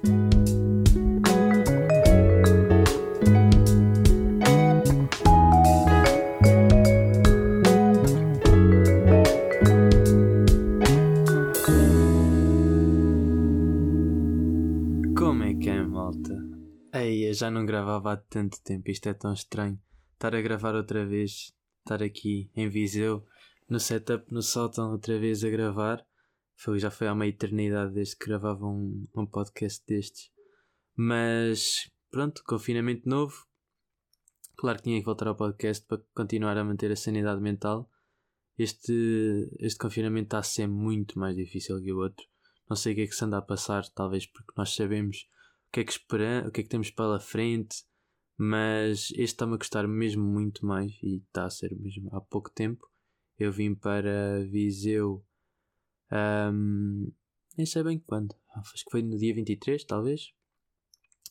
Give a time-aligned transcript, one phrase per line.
[0.00, 0.10] Como
[15.42, 16.32] é que é, malta?
[16.94, 19.80] Ei, já não gravava há tanto tempo, isto é tão estranho.
[20.12, 23.24] Estar a gravar outra vez, estar aqui em Viseu,
[23.68, 26.06] no setup, no sótão, outra vez a gravar.
[26.60, 30.28] Foi, já foi há uma eternidade desde que gravava um, um podcast destes.
[30.96, 33.46] Mas, pronto, confinamento novo.
[34.56, 37.88] Claro que tinha que voltar ao podcast para continuar a manter a sanidade mental.
[38.58, 42.26] Este, este confinamento está a ser muito mais difícil que o outro.
[42.68, 45.28] Não sei o que é que se anda a passar, talvez porque nós sabemos
[45.68, 47.84] o que é que esperamos, o que é que temos pela frente,
[48.36, 52.50] mas este está-me a gostar mesmo muito mais e está a ser mesmo há pouco
[52.50, 52.84] tempo.
[53.38, 55.24] Eu vim para Viseu,
[56.12, 57.10] um,
[57.56, 60.32] nem sei bem quando, acho que foi no dia 23, talvez,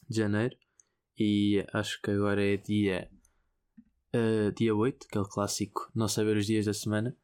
[0.09, 0.55] de janeiro,
[1.17, 3.09] e acho que agora é dia,
[4.13, 7.15] uh, dia 8, aquele clássico, não saber os dias da semana,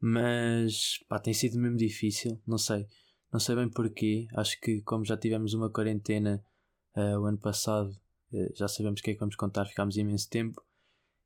[0.00, 2.86] mas pá, tem sido mesmo difícil, não sei.
[3.32, 6.42] Não sei bem porquê, acho que como já tivemos uma quarentena
[6.96, 7.90] uh, o ano passado,
[8.32, 10.62] uh, já sabemos o que é que vamos contar, ficámos imenso tempo.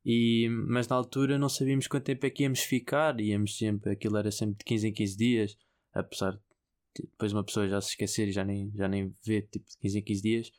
[0.05, 4.17] E, mas na altura não sabíamos quanto tempo é que íamos ficar, íamos sempre, aquilo
[4.17, 5.59] era sempre de 15 em 15 dias,
[5.93, 6.33] apesar
[6.95, 9.77] de depois uma pessoa já se esquecer e já nem, já nem vê tipo de
[9.79, 10.53] 15 em 15 dias,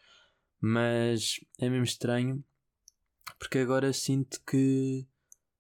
[0.60, 2.44] mas é mesmo estranho
[3.38, 5.06] porque agora sinto que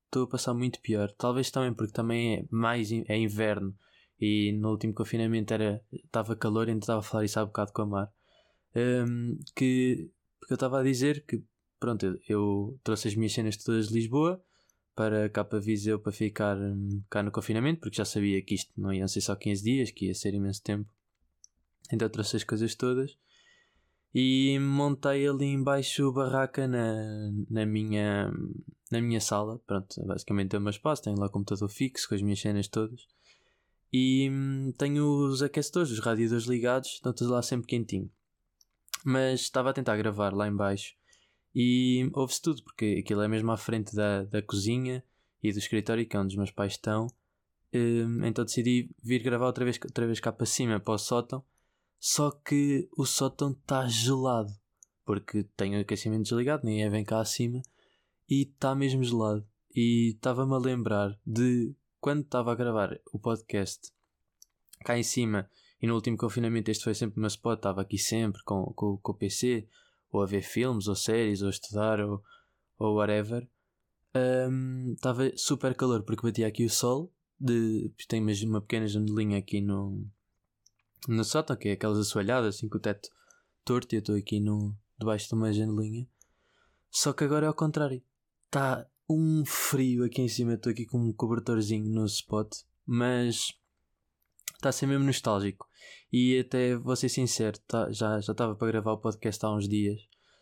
[0.06, 1.12] estou a passar muito pior.
[1.12, 3.76] Talvez também porque também é mais é inverno
[4.20, 7.82] e no último confinamento era estava calor, ainda estava a falar isso há bocado com
[7.82, 8.14] a Mar.
[8.76, 11.44] Um, que porque eu estava a dizer que
[11.80, 14.44] pronto, eu, eu, trouxe as minhas cenas todas de Lisboa
[14.96, 18.72] para cá para Viseu para ficar um, cá no confinamento, porque já sabia que isto
[18.78, 20.90] não ia ser só 15 dias, que ia ser imenso tempo.
[21.92, 23.18] Então trouxe as coisas todas
[24.14, 28.32] e montei ali embaixo barraca na, na minha
[28.92, 29.60] na minha sala.
[29.66, 32.68] Pronto, basicamente é o meu espaço, tenho lá o computador fixo com as minhas cenas
[32.68, 33.08] todas.
[33.92, 38.10] E hum, tenho os aquecedores, os radiadores ligados, estão lá sempre quentinho.
[39.04, 40.96] Mas estava a tentar gravar lá embaixo
[41.56, 45.04] e ouve-se tudo, porque aquilo é mesmo à frente da, da cozinha
[45.42, 47.08] e do escritório, que é onde os meus pais estão.
[47.74, 51.44] Um, então decidi vir gravar outra vez, outra vez cá para cima, para o sótão.
[52.00, 54.52] Só que o sótão está gelado,
[55.06, 57.62] porque tenho o aquecimento desligado, nem é bem cá acima,
[58.30, 59.46] e está mesmo gelado.
[59.76, 63.92] E estava-me a lembrar de quando estava a gravar o podcast
[64.84, 65.50] cá em cima
[65.82, 68.98] e no último confinamento este foi sempre o meu spot, estava aqui sempre com, com,
[68.98, 69.68] com o PC,
[70.14, 72.24] ou a ver filmes, ou séries, ou estudar, ou,
[72.78, 73.48] ou whatever.
[74.94, 77.12] Estava um, super calor porque batia aqui o sol.
[77.40, 80.06] De, tem uma pequena janelinha aqui no,
[81.08, 83.10] no sótão, que é aquelas assoalhadas, assim com o teto
[83.66, 86.08] torto, e eu estou aqui no, debaixo de uma janelinha.
[86.92, 88.02] Só que agora é ao contrário.
[88.46, 90.54] Está um frio aqui em cima.
[90.54, 93.52] Estou aqui com um cobertorzinho no spot, mas
[94.56, 95.68] está a ser mesmo nostálgico.
[96.12, 100.00] E até vou ser sincero, tá, já estava para gravar o podcast há uns dias,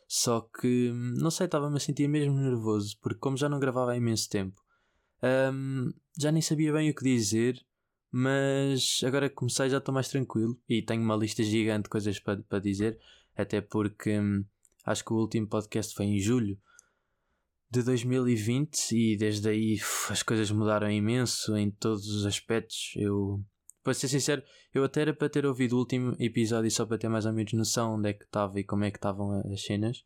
[0.07, 3.97] só que não sei, estava-me a sentir mesmo nervoso, porque como já não gravava há
[3.97, 4.61] imenso tempo,
[5.53, 7.63] um, já nem sabia bem o que dizer.
[8.11, 12.19] Mas agora que comecei já estou mais tranquilo e tenho uma lista gigante de coisas
[12.19, 12.99] para, para dizer,
[13.37, 14.43] até porque hum,
[14.85, 16.59] acho que o último podcast foi em julho
[17.69, 22.91] de 2020 e desde aí uf, as coisas mudaram imenso em todos os aspectos.
[22.97, 23.41] Eu,
[23.83, 24.43] para ser sincero,
[24.73, 27.53] eu até era para ter ouvido o último episódio só para ter mais ou menos
[27.53, 30.05] noção onde é que estava e como é que estavam as cenas,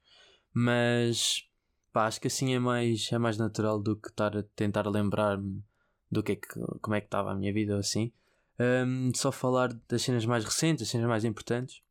[0.54, 1.48] mas
[1.92, 5.62] pá, acho que assim é mais, é mais natural do que estar a tentar lembrar-me
[6.10, 6.48] do que é que,
[6.82, 8.12] como é que estava a minha vida ou assim.
[8.58, 11.82] Um, só falar das cenas mais recentes, as cenas mais importantes.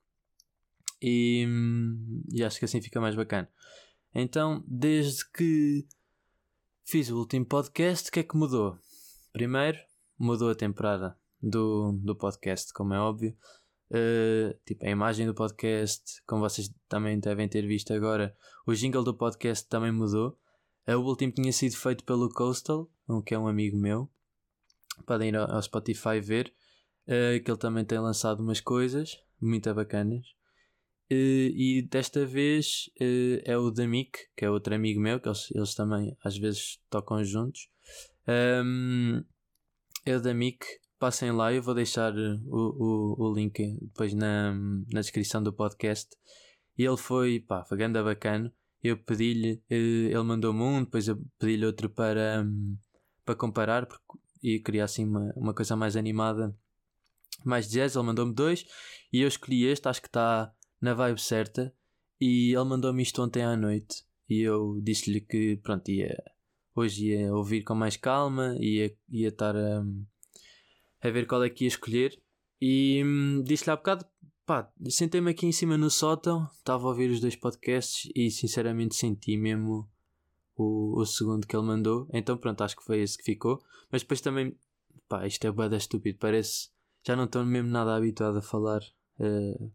[1.03, 1.47] E,
[2.33, 3.49] e acho que assim fica mais bacana.
[4.15, 5.87] Então, desde que
[6.85, 8.79] fiz o último podcast, o que é que mudou?
[9.33, 9.79] Primeiro,
[10.19, 13.37] mudou a temporada do, do podcast, como é óbvio.
[13.91, 18.35] Uh, tipo, a imagem do podcast, como vocês também devem ter visto agora,
[18.67, 20.39] o jingle do podcast também mudou.
[20.87, 22.91] O último tinha sido feito pelo Coastal,
[23.25, 24.11] que é um amigo meu.
[25.07, 26.53] Podem ir ao, ao Spotify ver,
[27.07, 30.27] uh, que ele também tem lançado umas coisas muito bacanas.
[31.11, 35.51] Uh, e desta vez uh, é o Damik, que é outro amigo meu, que eles,
[35.55, 37.69] eles também às vezes tocam juntos.
[38.27, 39.23] Um,
[40.05, 40.67] é o Damik,
[40.99, 44.55] passem lá, eu vou deixar o, o, o link depois na,
[44.93, 46.17] na descrição do podcast.
[46.77, 48.53] E ele foi, pá, foi grande bacana.
[48.83, 52.77] Eu pedi-lhe, uh, ele mandou-me um, depois eu pedi-lhe outro para, um,
[53.25, 56.55] para comparar, porque, queria assim uma, uma coisa mais animada,
[57.45, 57.97] mais jazz.
[57.97, 58.67] Ele mandou-me dois
[59.13, 61.75] e eu escolhi este, acho que está na vibe certa
[62.21, 66.23] e ele mandou-me isto ontem à noite e eu disse-lhe que pronto, ia,
[66.75, 69.85] hoje ia ouvir com mais calma, ia, ia estar a,
[71.05, 72.19] a ver qual é que ia escolher.
[72.61, 74.07] E hum, disse-lhe há bocado,
[74.47, 78.95] pá, sentei-me aqui em cima no sótão, estava a ouvir os dois podcasts e sinceramente
[78.95, 79.89] senti mesmo
[80.57, 84.03] o, o segundo que ele mandou, então pronto, acho que foi esse que ficou, mas
[84.03, 84.57] depois também,
[85.09, 86.71] pá, isto é bada estúpido, parece,
[87.07, 88.81] já não estou mesmo nada habituado a falar
[89.19, 89.73] uh,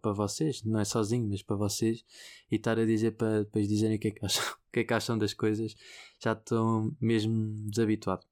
[0.00, 2.04] para vocês, não é sozinho, mas para vocês,
[2.50, 4.84] e estar a dizer para depois dizerem o que é que acham, o que é
[4.84, 5.74] que acham das coisas,
[6.22, 8.24] já estou mesmo desabituado.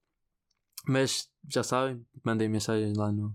[0.87, 3.35] Mas já sabem, mandem mensagens lá no,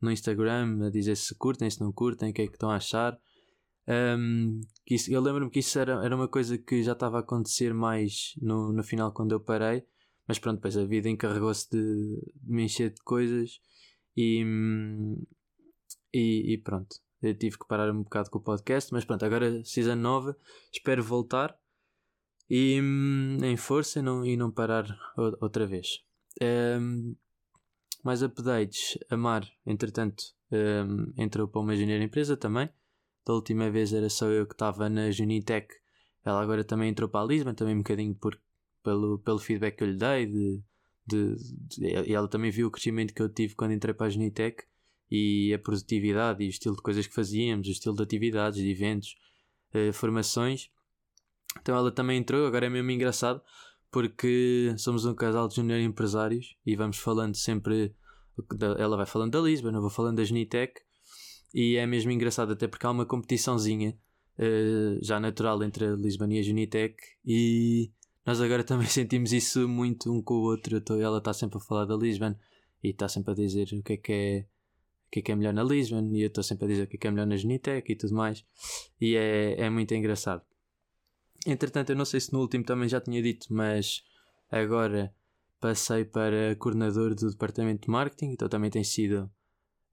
[0.00, 2.76] no Instagram a dizer se curtem, se não curtem, o que é que estão a
[2.76, 3.18] achar.
[3.88, 7.72] Um, isso, eu lembro-me que isso era, era uma coisa que já estava a acontecer
[7.72, 9.86] mais no, no final quando eu parei,
[10.26, 13.60] mas pronto, depois a vida encarregou-se de, de me encher de coisas
[14.16, 14.44] e,
[16.12, 16.96] e, e pronto.
[17.22, 20.36] Eu tive que parar um bocado com o podcast, mas pronto, agora season nova,
[20.72, 21.58] espero voltar
[22.48, 22.78] e
[23.42, 24.86] em força não, e não parar
[25.40, 26.04] outra vez.
[26.40, 27.16] Um,
[28.04, 32.68] mais updates, a Mar, entretanto, um, entrou para uma engenheira empresa também.
[33.26, 35.68] Da última vez era só eu que estava na Junitec,
[36.24, 38.38] ela agora também entrou para a Lisbon, também um bocadinho por,
[38.82, 40.26] pelo, pelo feedback que eu lhe dei.
[40.26, 40.62] De,
[41.06, 41.36] de,
[41.68, 44.64] de, ela também viu o crescimento que eu tive quando entrei para a Junitec
[45.10, 48.70] e a produtividade e o estilo de coisas que fazíamos, o estilo de atividades, de
[48.70, 49.16] eventos,
[49.74, 50.70] uh, formações.
[51.60, 53.42] Então ela também entrou, agora é mesmo engraçado
[53.90, 57.94] porque somos um casal de junior empresários e vamos falando sempre.
[58.78, 60.80] Ela vai falando da Lisbon, eu vou falando da Genitec
[61.52, 63.98] e é mesmo engraçado, até porque há uma competiçãozinha
[64.38, 67.90] uh, já natural entre a Lisbon e a Genitec e
[68.24, 70.82] nós agora também sentimos isso muito um com o outro.
[71.00, 72.34] Ela está sempre a falar da Lisbon
[72.84, 74.46] e está sempre a dizer o que é que é
[75.06, 76.96] o que é é melhor na Lisbon e eu estou sempre a dizer o que
[76.96, 78.44] é que é melhor na Genitec e tudo mais
[79.00, 80.42] e é, é muito engraçado.
[81.46, 84.02] Entretanto, eu não sei se no último também já tinha dito, mas
[84.50, 85.14] agora
[85.60, 89.30] passei para coordenador do departamento de marketing, então também tem sido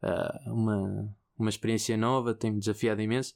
[0.03, 3.35] uh, uma, uma experiência nova, tem-me desafiado imenso.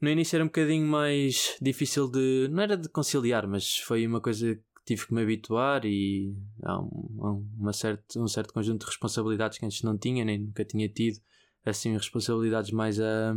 [0.00, 2.48] No início era um bocadinho mais difícil de.
[2.50, 6.78] não era de conciliar, mas foi uma coisa que tive que me habituar e há
[6.78, 10.88] um, uma certo, um certo conjunto de responsabilidades que antes não tinha, nem nunca tinha
[10.88, 11.18] tido,
[11.64, 13.34] assim, responsabilidades mais a,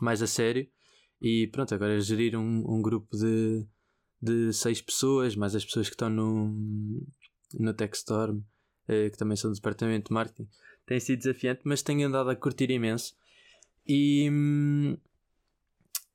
[0.00, 0.68] mais a sério.
[1.22, 3.64] E pronto, agora é gerir um, um grupo de,
[4.20, 7.06] de seis pessoas, mais as pessoas que estão no,
[7.54, 8.40] no Techstorm,
[8.88, 10.48] eh, que também são do departamento de marketing,
[10.84, 13.14] tem sido desafiante, mas tenho andado a curtir imenso.
[13.86, 14.28] E,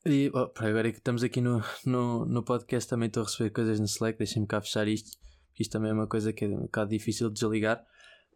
[0.05, 3.79] e oh, agora que estamos aqui no, no, no podcast, também estou a receber coisas
[3.79, 5.17] no Slack, deixem-me cá fechar isto,
[5.57, 7.81] isto também é uma coisa que é um bocado difícil de desligar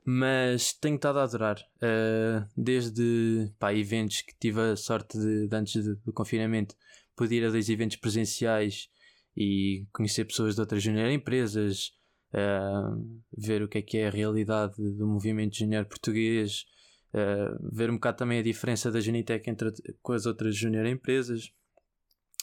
[0.04, 1.60] mas tenho estado a adorar.
[1.78, 6.76] Uh, desde pá, eventos que tive a sorte de, de antes do confinamento,
[7.16, 8.90] poder ir a dois eventos presenciais
[9.36, 11.92] e conhecer pessoas de outras junior empresas,
[12.34, 16.66] uh, ver o que é que é a realidade do movimento junior português,
[17.14, 19.72] uh, ver um bocado também a diferença da Junitec entre
[20.02, 21.52] com as outras junior empresas,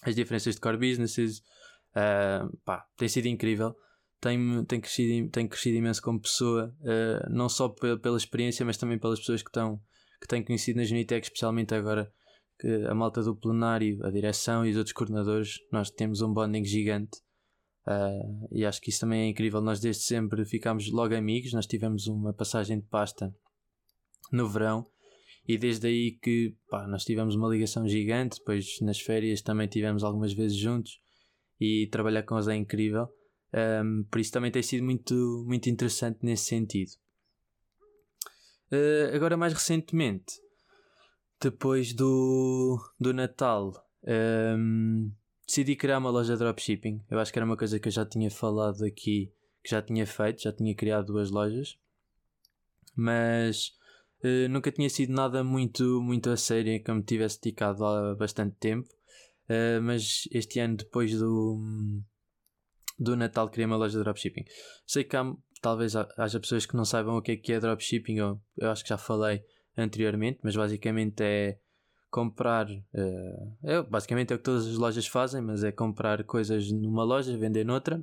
[0.03, 1.43] as diferenças de core businesses.
[2.65, 3.75] pá, tem sido incrível
[4.21, 8.99] tem, tem, crescido, tem crescido imenso como pessoa, uh, não só pela experiência, mas também
[8.99, 9.81] pelas pessoas que, estão,
[10.21, 12.13] que têm conhecido na Genitec, especialmente agora
[12.59, 16.65] que a malta do plenário, a direção e os outros coordenadores, nós temos um bonding
[16.65, 17.19] gigante.
[17.87, 19.61] Uh, e acho que isso também é incrível.
[19.61, 21.53] Nós desde sempre ficámos logo amigos.
[21.53, 23.35] Nós tivemos uma passagem de pasta
[24.31, 24.87] no verão
[25.47, 28.39] e desde aí que pá, nós tivemos uma ligação gigante.
[28.39, 31.01] Depois nas férias também tivemos algumas vezes juntos
[31.59, 33.09] e trabalhar com eles é incrível.
[33.53, 36.93] Um, por isso também tem sido muito, muito interessante nesse sentido.
[38.71, 40.35] Uh, agora, mais recentemente,
[41.41, 43.73] depois do, do Natal,
[44.05, 45.11] um,
[45.47, 47.03] decidi criar uma loja de dropshipping.
[47.11, 50.07] Eu acho que era uma coisa que eu já tinha falado aqui, que já tinha
[50.07, 51.79] feito, já tinha criado duas lojas,
[52.95, 53.73] mas
[54.23, 58.15] uh, nunca tinha sido nada muito, muito a sério que eu me tivesse dedicado há
[58.15, 58.89] bastante tempo.
[59.49, 62.03] Uh, mas este ano, depois do
[62.99, 64.45] do Natal criei uma loja de dropshipping.
[64.87, 68.21] Sei que há, talvez haja pessoas que não saibam o que é que é dropshipping,
[68.21, 69.45] ou eu acho que já falei
[69.77, 71.59] anteriormente, mas basicamente é
[72.11, 72.69] comprar.
[72.69, 77.05] Uh, é, basicamente é o que todas as lojas fazem, mas é comprar coisas numa
[77.05, 78.03] loja, vender noutra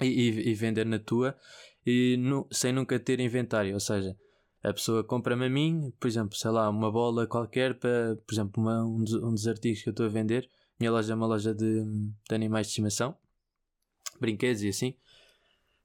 [0.00, 1.34] e, e, e vender na tua
[1.86, 3.72] e no, sem nunca ter inventário.
[3.72, 4.16] Ou seja,
[4.62, 8.62] a pessoa compra-me a mim, por exemplo, sei lá, uma bola qualquer para, por exemplo,
[8.62, 10.50] uma, um, dos, um dos artigos que eu estou a vender.
[10.78, 13.16] Minha loja é uma loja de, de animais de estimação
[14.18, 14.94] brinquedos e assim.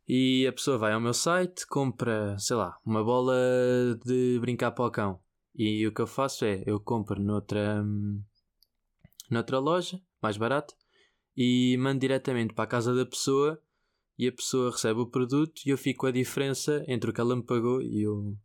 [0.07, 3.35] E a pessoa vai ao meu site, compra, sei lá, uma bola
[4.05, 5.19] de brincar para o cão.
[5.55, 7.83] E o que eu faço é, eu compro noutra,
[9.29, 10.75] noutra loja, mais barato,
[11.35, 13.61] e mando diretamente para a casa da pessoa
[14.17, 17.35] e a pessoa recebe o produto e eu fico a diferença entre o que ela
[17.35, 18.35] me pagou e o,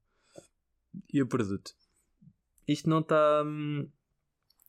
[1.13, 1.73] e o produto.
[2.67, 3.89] Isto não está hum,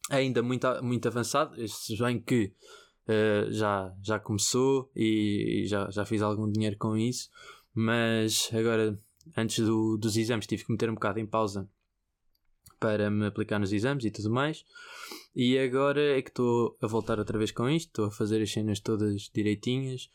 [0.10, 2.54] ainda muito, muito avançado, se bem que
[3.08, 7.30] uh, já, já começou e, já, já fiz algum dinheiro com isso,
[7.74, 9.00] mas agora,
[9.36, 11.70] antes do, dos exames, tive que meter um bocado em pausa
[12.80, 14.64] para me aplicar nos exames e tudo mais.
[15.36, 18.52] E agora é que estou a voltar outra vez com isto, estou a fazer as
[18.52, 20.10] cenas todas direitinhas,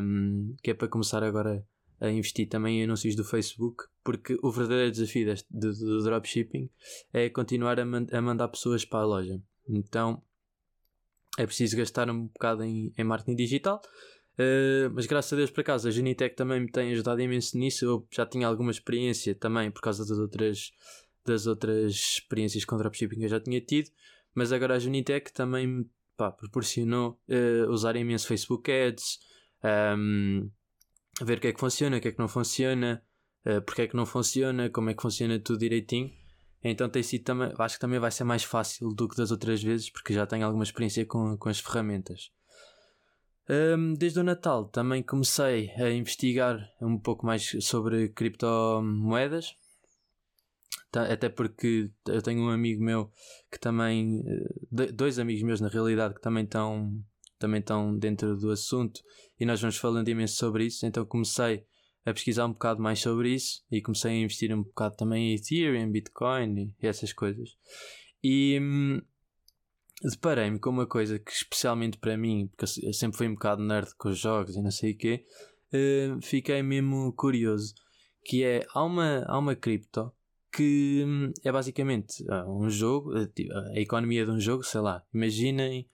[0.00, 1.66] um, que é para começar agora
[2.00, 6.68] a investir também em anúncios do Facebook, porque o verdadeiro desafio deste, do, do dropshipping
[7.12, 9.40] é continuar a, man a, mandar pessoas para a loja.
[9.68, 10.22] Então
[11.38, 13.80] é preciso gastar um bocado em, em marketing digital.
[14.34, 17.84] Uh, mas graças a Deus, por acaso, a Genitec também me tem ajudado imenso nisso.
[17.84, 20.72] Eu já tinha alguma experiência também por causa das outras,
[21.24, 23.90] das outras experiências com dropshipping que eu já tinha tido.
[24.34, 25.86] Mas agora a Genitec também me
[26.16, 29.20] pá, proporcionou uh, usar imenso Facebook Ads,
[29.96, 30.50] um,
[31.22, 33.02] ver o que é que funciona, o que é que não funciona,
[33.46, 36.10] uh, porque é que não funciona, como é que funciona tudo direitinho.
[36.64, 39.62] Então tem sido também, acho que também vai ser mais fácil do que das outras
[39.62, 42.32] vezes, porque já tenho alguma experiência com, com as ferramentas.
[43.46, 49.54] Um, desde o Natal também comecei a investigar um pouco mais sobre criptomoedas.
[50.90, 53.10] Até porque eu tenho um amigo meu
[53.50, 57.04] que também, eh, dois amigos meus na realidade, que também estão
[57.36, 59.02] também estão dentro do assunto
[59.38, 60.86] e nós vamos falando imenso sobre isso.
[60.86, 61.66] Então comecei
[62.04, 65.34] a pesquisar um bocado mais sobre isso e comecei a investir um bocado também em
[65.34, 67.56] Ethereum, Bitcoin e essas coisas.
[68.22, 69.00] E hum,
[70.02, 73.94] deparei-me com uma coisa que, especialmente para mim, porque eu sempre fui um bocado nerd
[73.96, 75.24] com os jogos e não sei o quê,
[75.72, 77.74] uh, fiquei mesmo curioso.
[78.26, 80.10] Que é, há uma, há uma cripto
[80.50, 83.28] que hum, é basicamente uh, um jogo, uh,
[83.74, 85.88] a economia de um jogo, sei lá, imaginem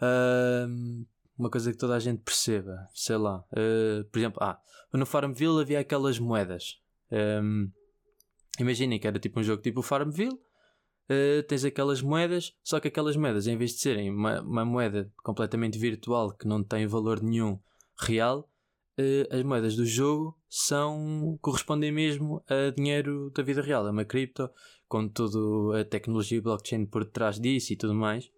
[0.00, 1.06] uh,
[1.42, 4.60] uma coisa que toda a gente perceba, sei lá, uh, por exemplo, ah,
[4.92, 6.80] no Farmville havia aquelas moedas.
[7.10, 7.68] Um,
[8.60, 12.86] imaginem que era tipo um jogo tipo o Farmville, uh, tens aquelas moedas, só que
[12.86, 17.20] aquelas moedas, em vez de serem uma, uma moeda completamente virtual que não tem valor
[17.20, 17.58] nenhum
[17.98, 18.48] real,
[18.98, 24.04] uh, as moedas do jogo são correspondem mesmo a dinheiro da vida real, é uma
[24.04, 24.48] cripto,
[24.86, 28.30] com toda a tecnologia blockchain por detrás disso e tudo mais.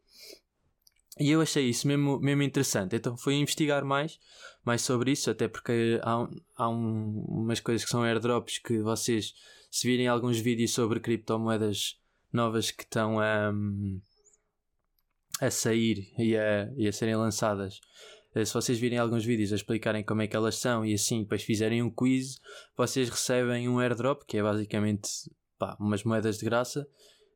[1.19, 2.97] E eu achei isso mesmo, mesmo interessante.
[2.97, 4.19] Então fui investigar mais,
[4.65, 9.35] mais sobre isso, até porque há, há um, umas coisas que são airdrops que vocês,
[9.71, 12.01] se virem alguns vídeos sobre criptomoedas
[12.33, 13.53] novas que estão a,
[15.41, 17.81] a sair e a, e a serem lançadas,
[18.35, 21.23] eh, se vocês virem alguns vídeos a explicarem como é que elas são e assim
[21.23, 22.41] depois fizerem um quiz,
[22.77, 25.09] vocês recebem um airdrop, que é basicamente
[25.57, 26.89] pá, umas moedas de graça.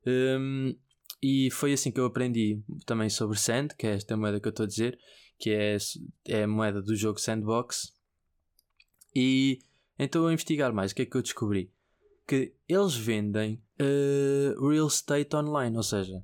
[0.05, 0.75] Um,
[1.23, 4.51] e foi assim que eu aprendi também sobre Sand, que é esta moeda que eu
[4.51, 4.99] estou a dizer,
[5.39, 5.77] que é,
[6.27, 7.93] é a moeda do jogo Sandbox.
[9.15, 9.61] E
[9.99, 11.73] então a investigar mais, o que é que eu descobri?
[12.27, 16.23] Que eles vendem uh, real estate online, ou seja,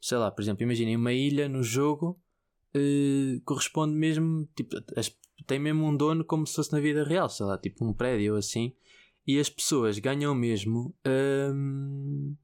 [0.00, 2.20] sei lá, por exemplo, imaginem uma ilha no jogo
[2.74, 7.28] uh, corresponde mesmo, tipo, as, tem mesmo um dono como se fosse na vida real,
[7.28, 8.74] sei lá, tipo um prédio ou assim,
[9.26, 10.94] e as pessoas ganham mesmo.
[11.06, 12.34] Uh,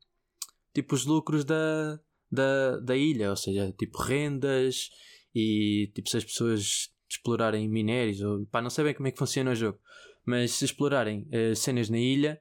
[0.72, 1.98] tipo os lucros da,
[2.30, 4.90] da, da ilha, ou seja, tipo rendas
[5.34, 9.18] e tipo se as pessoas explorarem minérios ou pá, não sei bem como é que
[9.18, 9.78] funciona o jogo,
[10.24, 12.40] mas se explorarem uh, cenas na ilha,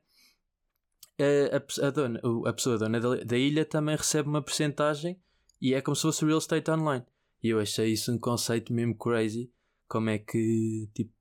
[1.19, 5.19] uh, a, a, dona, a pessoa dona da, da ilha também recebe uma percentagem
[5.61, 7.05] e é como se fosse real estate online.
[7.41, 9.51] E eu achei isso um conceito mesmo crazy.
[9.87, 11.11] Como é que, tipo,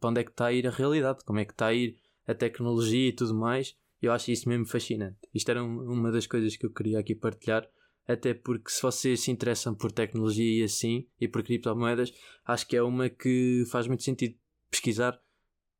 [0.00, 1.24] para onde é que está a ir a realidade?
[1.24, 3.76] Como é que está a ir a tecnologia e tudo mais?
[4.04, 5.16] Eu acho isso mesmo fascinante.
[5.34, 7.66] Isto era um, uma das coisas que eu queria aqui partilhar,
[8.06, 12.12] até porque se vocês se interessam por tecnologia e assim, e por criptomoedas,
[12.44, 14.36] acho que é uma que faz muito sentido
[14.70, 15.18] pesquisar,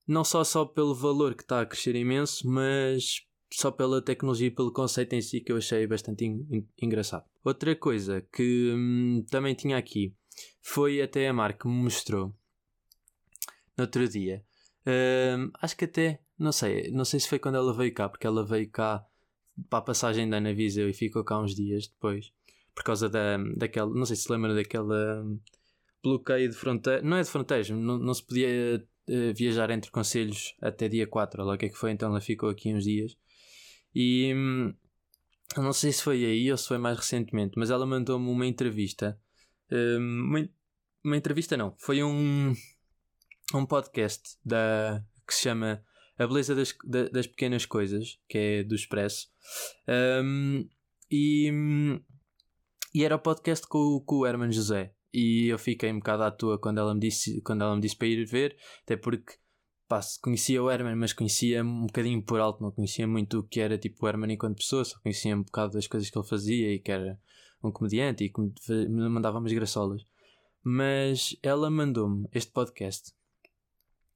[0.06, 4.50] não só, só pelo valor que está a crescer imenso, mas só pela tecnologia e
[4.50, 6.24] pelo conceito em si que eu achei bastante
[6.80, 7.24] engraçado.
[7.44, 10.14] Outra coisa que hum, também tinha aqui
[10.62, 12.34] foi até a Mar que me mostrou
[13.76, 14.42] no outro dia.
[14.86, 18.26] Hum, acho que até não sei, não sei se foi quando ela veio cá, porque
[18.26, 19.04] ela veio cá
[19.68, 22.32] para a passagem da Ana Viseu e ficou cá uns dias depois,
[22.74, 25.38] por causa da, daquela, não sei se lembra daquela hum,
[26.02, 30.54] bloqueio de fronteira, não é de fronteiras, não, não se podia uh, viajar entre conselhos
[30.60, 33.16] até dia 4, lá o que é que foi, então ela ficou aqui uns dias.
[33.94, 34.74] E hum,
[35.56, 39.18] não sei se foi aí ou se foi mais recentemente, mas ela mandou-me uma entrevista,
[39.70, 40.48] hum, uma,
[41.04, 42.52] uma entrevista não, foi um,
[43.54, 45.80] um podcast da, que se chama
[46.18, 46.74] A Beleza das,
[47.12, 49.28] das Pequenas Coisas, que é do Expresso.
[50.22, 50.68] Um,
[51.10, 51.50] e,
[52.94, 54.94] e era o podcast com, com o Herman José.
[55.12, 57.96] E eu fiquei um bocado à toa quando ela me disse, quando ela me disse
[57.96, 59.34] para ir ver, até porque
[59.88, 63.60] pá, conhecia o Herman, mas conhecia um bocadinho por alto, não conhecia muito o que
[63.60, 66.72] era tipo o Herman enquanto pessoa, só conhecia um bocado das coisas que ele fazia
[66.72, 67.18] e que era
[67.62, 70.02] um comediante e que me mandava umas graçolas.
[70.62, 73.12] Mas ela mandou-me este podcast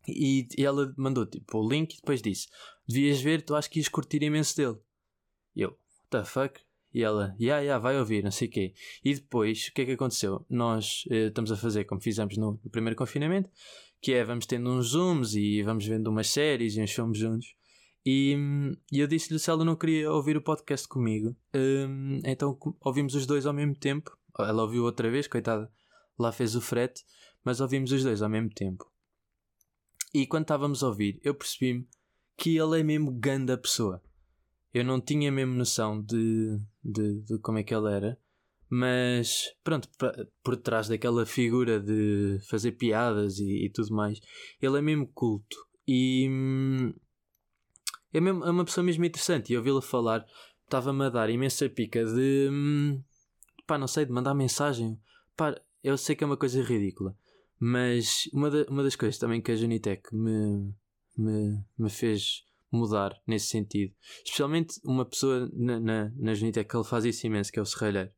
[0.07, 2.49] e, e ela mandou tipo o link e depois disse:
[2.87, 4.76] Devias ver, tu acho que ias curtir imenso dele.
[5.55, 6.61] E eu, what the fuck?
[6.93, 8.75] E ela, yeah, yeah, vai ouvir, não sei o quê.
[9.05, 10.45] E depois, o que é que aconteceu?
[10.49, 13.50] Nós eh, estamos a fazer como fizemos no, no, primeiro confinamento,
[14.00, 17.55] que é vamos tendo uns zooms e vamos vendo umas séries e uns filmes juntos.
[18.07, 18.35] E,
[18.90, 21.37] e eu disse-lhe se ela não queria ouvir o podcast comigo.
[21.55, 24.17] Um, então ouvimos os dois ao mesmo tempo.
[24.38, 25.71] Ela ouviu outra vez, coitada,
[26.19, 27.05] lá fez o frete,
[27.45, 28.90] mas ouvimos os dois ao mesmo tempo.
[30.15, 31.87] E quando estávamos a ouvir, eu percebi-me
[32.37, 34.03] que ele é mesmo ganda pessoa.
[34.73, 38.19] Eu não tinha mesmo noção de, de, de como é que ele era,
[38.71, 39.88] mas pronto,
[40.43, 44.21] por trás daquela figura de fazer piadas e, e tudo mais,
[44.61, 46.93] ele é mesmo culto e hum,
[48.12, 49.53] é, mesmo, é uma pessoa mesmo interessante.
[49.53, 50.25] E ouvi-la falar
[50.65, 53.03] estava-me a dar imensa pica de hum,
[53.67, 55.00] pá, não sei, de mandar mensagem.
[55.37, 57.17] Pá, eu sei que é uma coisa ridícula,
[57.59, 60.73] mas uma, uma das coisas também que a Junitec me,
[61.17, 63.95] me, me fez mudar nesse sentido.
[64.25, 67.67] Especialmente uma pessoa na, na, na Genitec que ele faz isso imenso, que é o
[67.67, 68.11] Serralheiro.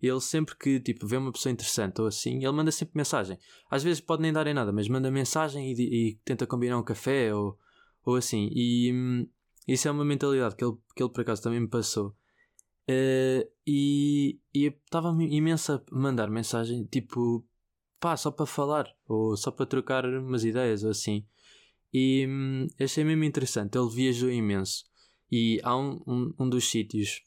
[0.00, 3.38] Ele sempre que tipo, vê uma pessoa interessante ou assim, ele manda sempre mensagem.
[3.68, 6.84] Às vezes pode nem dar em nada, mas manda mensagem e, e tenta combinar um
[6.84, 7.58] café ou,
[8.04, 8.48] ou assim.
[8.52, 9.28] E hum,
[9.66, 12.14] isso é uma mentalidade que ele, que ele por acaso também me passou.
[12.88, 17.44] Uh, e estava imenso a mandar mensagem tipo
[18.00, 21.26] pá, só para falar ou só para trocar umas ideias ou assim.
[21.92, 23.78] E hum, achei mesmo interessante.
[23.78, 24.84] Ele viajou imenso.
[25.30, 27.22] E há um, um, um dos sítios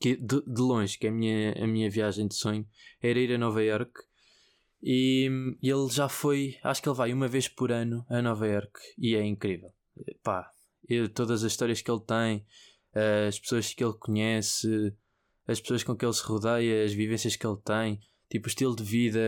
[0.00, 2.66] que, de, de, longe, que é a minha, a minha viagem de sonho,
[3.00, 3.92] era ir a Nova York.
[4.82, 8.46] E, hum, ele já foi, acho que ele vai uma vez por ano a Nova
[8.46, 9.72] York e é incrível.
[10.22, 10.52] Pá,
[10.88, 12.46] eu, todas as histórias que ele tem,
[13.26, 14.94] as pessoas que ele conhece,
[15.46, 18.74] as pessoas com que ele se rodeia, as vivências que ele tem, tipo o estilo
[18.74, 19.20] de vida,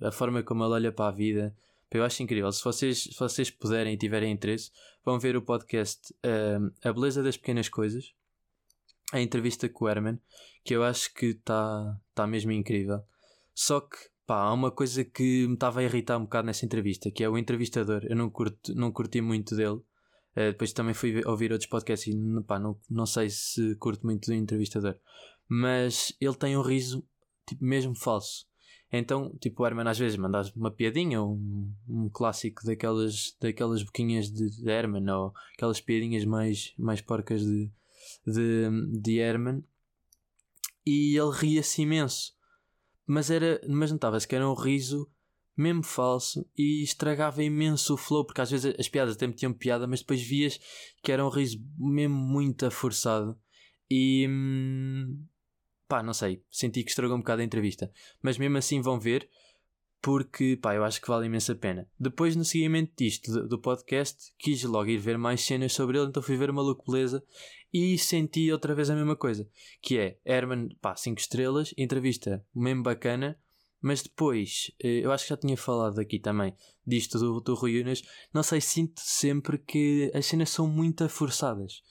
[0.00, 1.54] a forma como ele olha para a vida.
[1.90, 2.50] Eu acho incrível.
[2.50, 4.70] Se vocês, se vocês puderem e tiverem interesse,
[5.04, 8.14] vão ver o podcast uh, A Beleza das Pequenas Coisas,
[9.12, 10.18] a entrevista com o Herman,
[10.64, 13.02] que eu acho que está tá mesmo incrível.
[13.54, 17.10] Só que, pá, há uma coisa que me estava a irritar um bocado nessa entrevista,
[17.10, 18.02] que é o entrevistador.
[18.08, 19.82] Eu não, curto, não curti muito dele.
[20.34, 24.30] Uh, depois também fui ouvir outros podcasts e pá, não, não sei se curto muito
[24.30, 24.96] do entrevistador.
[25.46, 27.06] Mas ele tem um riso
[27.46, 28.46] tipo, mesmo falso.
[28.92, 34.30] Então, tipo, o Herman às vezes manda uma piadinha, um, um clássico daquelas, daquelas boquinhas
[34.30, 37.70] de, de Herman, ou aquelas piadinhas mais, mais porcas de,
[38.26, 39.64] de, de Herman,
[40.84, 42.34] e ele ria-se imenso.
[43.06, 45.10] Mas, era, mas notava-se que era um riso
[45.56, 49.86] mesmo falso e estragava imenso o flow, porque às vezes as piadas até metiam piada,
[49.86, 50.58] mas depois vias
[51.02, 53.38] que era um riso mesmo muito forçado.
[53.90, 55.24] E, hum,
[55.92, 57.92] pá, não sei, senti que estragou um bocado a entrevista.
[58.22, 59.28] Mas mesmo assim vão ver,
[60.00, 61.86] porque pá, eu acho que vale imensa pena.
[62.00, 66.22] Depois, no seguimento disto, do, podcast, quis logo ir ver mais cenas sobre ele, então
[66.22, 67.22] fui ver Maluco Beleza
[67.70, 69.46] e senti outra vez a mesma coisa,
[69.82, 73.38] que é Herman, pá, 5 estrelas, entrevista mesmo bacana,
[73.78, 76.54] mas depois, eh, eu acho que já tinha falado aqui também
[76.86, 78.00] disto do, do Rui Unas,
[78.32, 81.82] não sei, sinto sempre que as cenas são muito forçadas.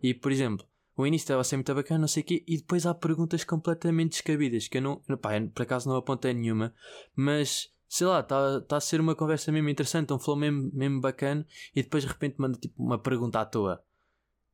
[0.00, 0.64] E, por exemplo,
[0.98, 3.44] o início estava a ser muito bacana, não sei o quê, e depois há perguntas
[3.44, 6.74] completamente descabidas que eu não, pá, por acaso não apontei nenhuma,
[7.14, 11.00] mas sei lá, está tá a ser uma conversa mesmo interessante, um flow mesmo, mesmo
[11.00, 13.82] bacana, e depois de repente manda tipo uma pergunta à toa.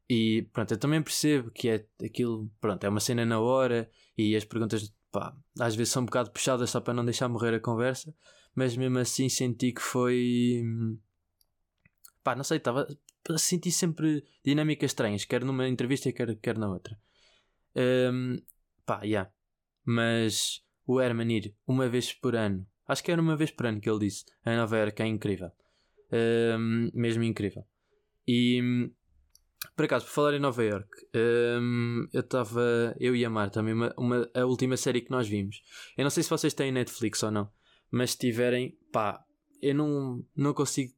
[0.09, 4.37] E pronto, eu também percebo que é aquilo, pronto, é uma cena na hora e
[4.37, 7.61] as perguntas, pá, às vezes são um bocado puxadas só para não deixar morrer a
[7.61, 8.15] conversa,
[8.55, 10.63] mas mesmo assim senti que foi.
[12.23, 12.87] pá, não sei, estava
[13.39, 16.99] senti sempre dinâmicas estranhas, quer numa entrevista, quer, quer na outra.
[17.77, 18.39] Um,
[18.85, 19.31] pá, yeah.
[19.85, 23.81] Mas o Herman ir uma vez por ano, acho que era uma vez por ano
[23.81, 25.51] que ele disse, a Nova York é incrível.
[26.13, 27.65] Um, mesmo incrível.
[28.27, 28.91] E
[29.77, 30.89] por acaso, por falar em Nova York,
[31.61, 35.27] um, eu estava, eu e a Mar também, uma, uma, a última série que nós
[35.27, 35.63] vimos.
[35.97, 37.51] Eu não sei se vocês têm Netflix ou não,
[37.91, 39.25] mas se tiverem, pá,
[39.61, 40.93] eu não, não consigo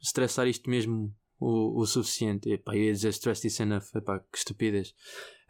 [0.00, 2.50] estressar isto mesmo o, o suficiente.
[2.50, 4.94] Epá, ia dizer stressed enough, epá, que estupidez.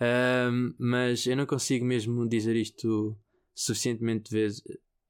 [0.01, 3.17] Um, mas eu não consigo mesmo dizer isto
[3.55, 4.63] suficientemente vezes.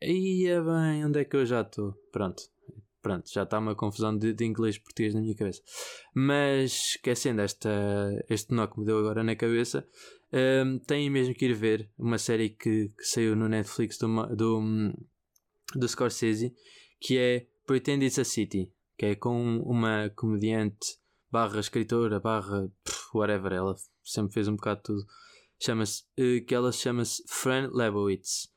[0.02, 1.94] Aí é bem, onde é que eu já estou?
[2.10, 2.42] Pronto,
[3.00, 5.62] pronto, já está uma confusão de, de inglês e português na minha cabeça.
[6.14, 7.70] Mas esquecendo esta,
[8.28, 9.86] este nó que me deu agora na cabeça,
[10.64, 14.92] um, têm mesmo que ir ver uma série que, que saiu no Netflix do, do,
[15.74, 16.54] do Scorsese
[17.02, 20.96] que é Pretend It's a City, que é com uma comediante
[21.28, 22.70] barra escritora barra
[23.12, 25.06] whatever, ela sempre fez um bocado de tudo.
[25.58, 28.48] Chama-se, uh, que ela chama-se Fran Lebowitz.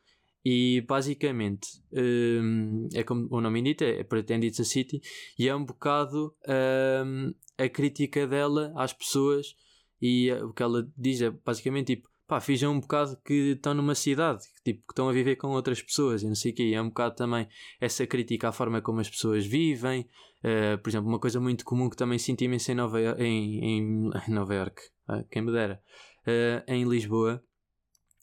[0.45, 5.01] E basicamente um, é como o nome indica, é Pretend It's a City,
[5.39, 9.55] e é um bocado um, a crítica dela às pessoas.
[9.99, 13.95] E o que ela diz é basicamente tipo: pá, fijam um bocado que estão numa
[13.95, 16.63] cidade, que, tipo, que estão a viver com outras pessoas e não sei o quê.
[16.63, 17.47] E é um bocado também
[17.81, 20.07] essa crítica à forma como as pessoas vivem.
[20.45, 24.11] Uh, por exemplo, uma coisa muito comum que também senti imenso em Nova em, em,
[24.29, 24.79] Nova York,
[25.09, 25.81] uh, quem me dera,
[26.21, 27.43] uh, em Lisboa,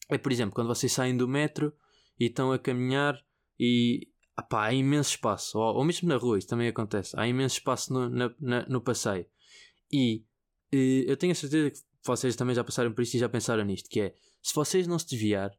[0.09, 1.75] é por exemplo, quando vocês saem do metro
[2.21, 3.21] e estão a caminhar
[3.59, 7.93] e há imenso espaço, ou, ou, mesmo na rua, isso também acontece, há imenso espaço
[7.93, 9.27] no, na, na, no passeio.
[9.91, 10.25] E
[10.71, 13.89] eu tenho a certeza que vocês também já passaram por isso e já pensaram nisto,
[13.91, 15.51] que é se vocês não se desviar,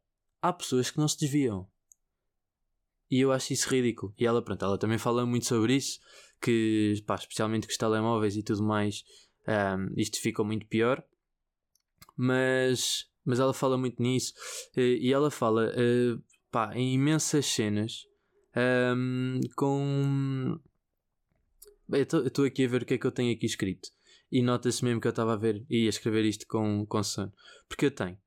[0.42, 1.68] há pessoas que não se desviam.
[3.12, 4.14] E eu acho isso ridículo.
[4.18, 6.00] E ela, pronto, ela também fala muito sobre isso,
[6.44, 9.06] que, pá, especialmente com os telemóveis e tudo mais,
[9.48, 11.02] um, isto ficou muito pior.
[12.18, 14.34] Mas, mas ela fala muito nisso.
[14.76, 18.06] E ela fala, uh, pá, em imensas cenas,
[18.96, 20.60] um, com...
[21.92, 23.90] Estou aqui a ver o que é que eu tenho aqui escrito.
[24.30, 27.32] E nota-se mesmo que eu estava a ver e a escrever isto com, com sono.
[27.70, 28.18] Porque eu tenho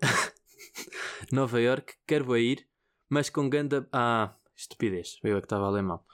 [1.32, 2.68] Nova York, quero ir,
[3.08, 3.88] mas com ganda.
[3.90, 5.18] Ah, estupidez.
[5.22, 6.04] Eu é que estava a ler mal.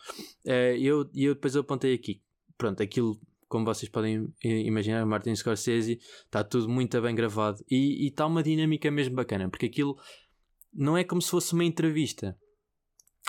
[0.44, 2.22] Uh, eu, eu depois apontei aqui.
[2.56, 8.26] Pronto, aquilo, como vocês podem imaginar, Martin Scorsese está tudo muito bem gravado e está
[8.26, 9.98] uma dinâmica mesmo bacana, porque aquilo
[10.72, 12.36] não é como se fosse uma entrevista.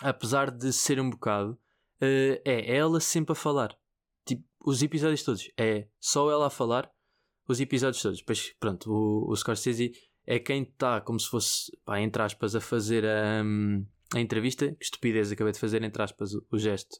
[0.02, 3.78] Apesar de ser um bocado, uh, é ela sempre a falar
[4.66, 6.92] os episódios todos é só ela a falar,
[7.48, 8.20] os episódios todos.
[8.20, 9.92] Depois, pronto, o, o Scorsese
[10.26, 13.44] é quem está, como se fosse, pá, entre aspas, a fazer a,
[14.16, 14.72] a entrevista.
[14.74, 16.98] Que estupidez, acabei de fazer, entre aspas, o, o gesto.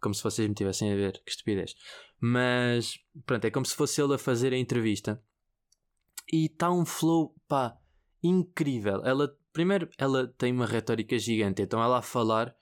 [0.00, 1.74] Como se vocês me tivessem a ver, que estupidez.
[2.20, 5.22] Mas, pronto, é como se fosse ele a fazer a entrevista.
[6.32, 7.76] E está um flow, pá,
[8.22, 9.04] incrível.
[9.04, 12.54] Ela, primeiro, ela tem uma retórica gigante, então ela a falar,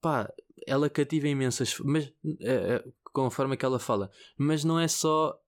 [0.00, 0.32] pá,
[0.66, 1.78] ela cativa imensas.
[1.80, 4.10] Mas uh, com a forma que ela fala.
[4.36, 5.40] Mas não é só,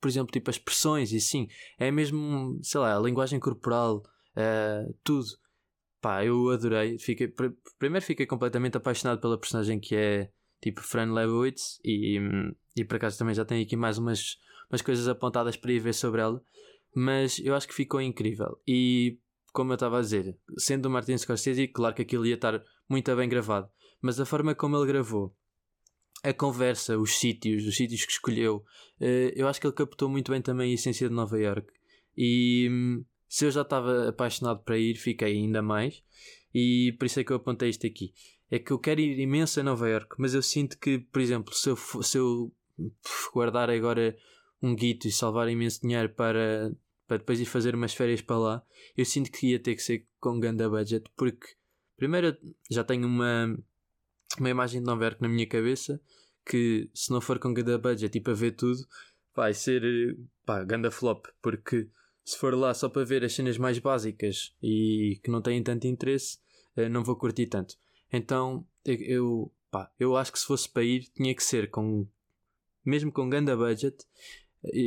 [0.00, 4.02] por exemplo, tipo as expressões e sim, é mesmo, sei lá, a linguagem corporal,
[4.36, 5.26] uh, tudo.
[6.04, 6.98] Pá, eu adorei.
[6.98, 7.46] Fiquei, pr
[7.78, 10.28] primeiro fiquei completamente apaixonado pela personagem que é
[10.60, 12.20] tipo Fran Lebowitz e,
[12.76, 14.36] e por acaso também já tenho aqui mais umas,
[14.70, 16.42] umas coisas apontadas para ir ver sobre ela.
[16.94, 18.60] Mas eu acho que ficou incrível.
[18.68, 19.18] E
[19.54, 23.16] como eu estava a dizer, sendo o Martin Scorsese, claro que aquilo ia estar muito
[23.16, 23.70] bem gravado.
[24.02, 25.34] Mas a forma como ele gravou
[26.22, 28.56] a conversa, os sítios, os sítios que escolheu,
[29.00, 31.66] uh, eu acho que ele captou muito bem também a essência de Nova York.
[32.14, 32.68] E
[33.34, 36.00] se eu já estava apaixonado para ir, fiquei ainda mais.
[36.54, 38.14] E por isso é que eu apontei isto aqui.
[38.48, 41.52] É que eu quero ir imenso a Nova York, mas eu sinto que, por exemplo,
[41.52, 42.54] se eu, se eu
[43.32, 44.16] guardar agora
[44.62, 46.72] um guito e salvar imenso dinheiro para,
[47.08, 48.66] para depois ir fazer umas férias para lá,
[48.96, 51.48] eu sinto que ia ter que ser com ganda budget, porque
[51.96, 52.38] primeiro
[52.70, 53.52] já tenho uma
[54.38, 56.00] uma imagem de Nova York na minha cabeça
[56.46, 58.78] que se não for com ganda budget e para ver tudo
[59.34, 59.82] vai ser
[60.46, 61.88] pá, ganda flop porque
[62.24, 65.86] se for lá só para ver as cenas mais básicas e que não têm tanto
[65.86, 66.38] interesse
[66.76, 67.76] eh, não vou curtir tanto
[68.12, 72.06] então eu, pá, eu acho que se fosse para ir tinha que ser com
[72.84, 73.96] mesmo com ganda budget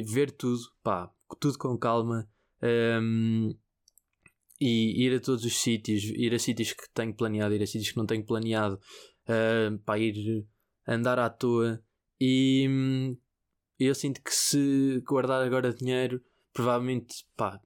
[0.06, 2.30] ver tudo pá, tudo com calma
[2.62, 3.58] um, ehm,
[4.60, 7.92] e ir a todos os sítios, ir a sítios que tenho planeado, ir a sítios
[7.92, 8.80] que não tenho planeado,
[9.28, 10.46] uh, para ir
[10.88, 11.82] andar à toa.
[12.20, 13.18] E hum,
[13.80, 16.22] eu sinto que se guardar agora dinheiro,
[16.58, 17.62] provavelmente pá,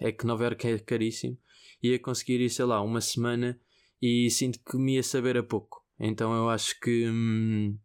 [0.00, 1.36] é que Nova York é caríssimo.
[1.82, 3.60] Ia conseguir ir, sei lá, uma semana
[4.00, 5.84] e sinto que me ia saber a pouco.
[6.00, 7.78] Então eu acho que hum,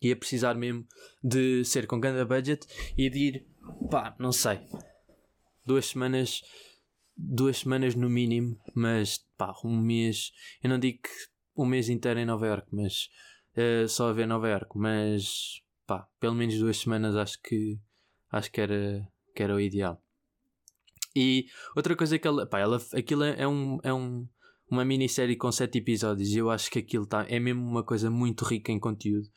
[0.00, 0.86] ia precisar mesmo
[1.22, 3.46] de ser com grande budget e de ir,
[3.90, 4.58] pá, não sei,
[5.66, 6.40] duas semanas,
[7.14, 10.32] duas semanas no mínimo, mas pá, um mês.
[10.62, 11.10] Eu não digo que
[11.54, 13.10] um mês inteiro em Nova York, mas
[13.54, 17.78] uh, só a ver Nova York, mas pá, pelo menos duas semanas acho que
[18.30, 19.06] acho que era,
[19.38, 20.02] que era o ideal.
[21.14, 21.46] E
[21.76, 24.26] outra coisa que ela, pá, ela aquilo é, é um, é um,
[24.68, 28.10] uma minissérie com sete episódios e eu acho que aquilo tá, é mesmo uma coisa
[28.10, 29.28] muito rica em conteúdo.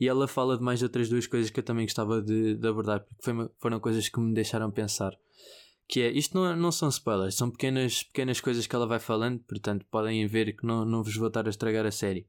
[0.00, 3.00] E ela fala de mais outras duas coisas que eu também gostava de, de abordar,
[3.00, 5.12] porque foi, foram coisas que me deixaram pensar
[5.88, 9.00] que é, isto não, é, não são spoilers, são pequenas, pequenas coisas que ela vai
[9.00, 12.28] falando, portanto podem ver que não, não vos vou estar a estragar a série.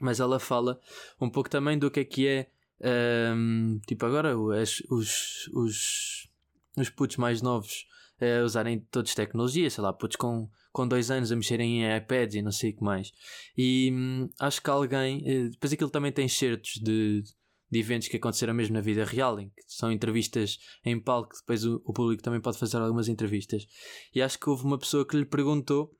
[0.00, 0.78] mas ela fala
[1.20, 2.50] um pouco também do que é que é
[2.82, 6.28] um, tipo agora os, os, os,
[6.76, 7.86] os putos mais novos
[8.20, 12.34] uh, usarem todos tecnologia, sei lá, putos com, com dois anos a mexerem em iPads
[12.36, 13.12] e não sei o que mais.
[13.56, 17.22] E hum, acho que alguém, uh, depois aquilo também tem certos de,
[17.70, 21.64] de eventos que aconteceram mesmo na vida real, em que são entrevistas em palco, depois
[21.64, 23.66] o, o público também pode fazer algumas entrevistas.
[24.14, 25.96] E acho que houve uma pessoa que lhe perguntou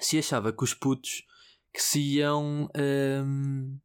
[0.00, 1.24] se achava que os putos
[1.72, 3.78] que se iam, um,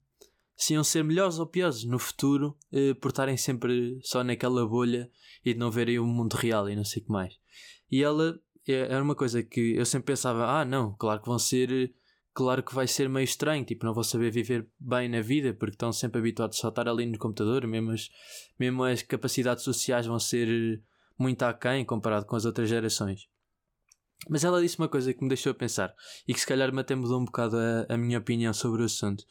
[0.62, 5.10] se iam ser melhores ou piores no futuro uh, por estarem sempre só naquela bolha
[5.44, 7.34] e de não verem o mundo real e não sei o que mais.
[7.92, 11.40] E ela é, era uma coisa que eu sempre pensava: ah, não, claro que vão
[11.40, 11.92] ser.
[12.34, 15.74] Claro que vai ser meio estranho, tipo, não vão saber viver bem na vida porque
[15.74, 18.10] estão sempre habituados a estar ali no computador, mesmo as,
[18.58, 20.82] mesmo as capacidades sociais vão ser
[21.20, 23.28] muito aquém comparado com as outras gerações.
[24.30, 25.94] Mas ela disse uma coisa que me deixou a pensar
[26.26, 28.86] e que se calhar me até mudou um bocado a, a minha opinião sobre o
[28.86, 29.26] assunto.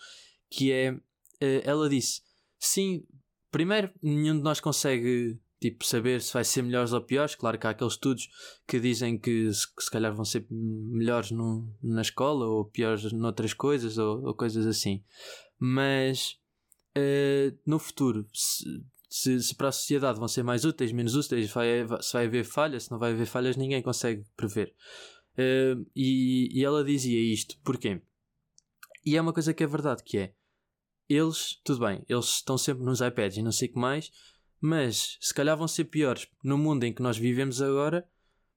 [0.51, 1.01] Que é, eh,
[1.41, 2.23] ela disse,
[2.59, 3.05] sim,
[3.51, 7.35] primeiro nenhum de nós consegue tipo, saber se vai ser melhores ou piores.
[7.35, 8.29] Claro que há aqueles estudos
[8.67, 13.53] que dizem que se, se calhar vão ser melhores no, na escola ou piores noutras
[13.53, 15.05] coisas ou, ou coisas assim.
[15.59, 16.39] Mas
[16.97, 18.65] uh, no futuro, se,
[19.09, 22.45] se, se, para a sociedade vão ser mais úteis, menos úteis, vai, se vai haver
[22.45, 24.75] falhas, se não vai haver falhas, ninguém consegue prever.
[25.35, 28.01] Uh, e, e ela dizia isto, porquê?
[29.05, 30.35] E é uma coisa que é verdade, que é
[31.15, 34.11] eles, tudo bem, eles estão sempre nos iPads e não sei o que mais,
[34.61, 38.07] mas se calhar vão ser piores no mundo em que nós vivemos agora,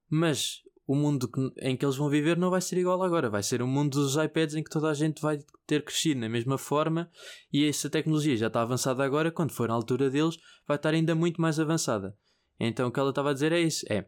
[0.10, 3.62] mas o mundo em que eles vão viver não vai ser igual agora, vai ser
[3.62, 7.10] o mundo dos iPads em que toda a gente vai ter crescido na mesma forma
[7.52, 10.38] e essa tecnologia já está avançada agora, quando for na altura deles,
[10.68, 12.16] vai estar ainda muito mais avançada.
[12.60, 14.06] Então o que ela estava a dizer é isso: é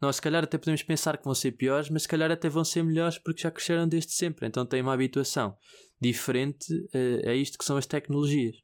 [0.00, 2.64] nós se calhar até podemos pensar que vão ser piores, mas se calhar até vão
[2.64, 5.56] ser melhores porque já cresceram desde sempre, então têm uma habituação
[6.00, 8.56] diferente uh, a isto que são as tecnologias.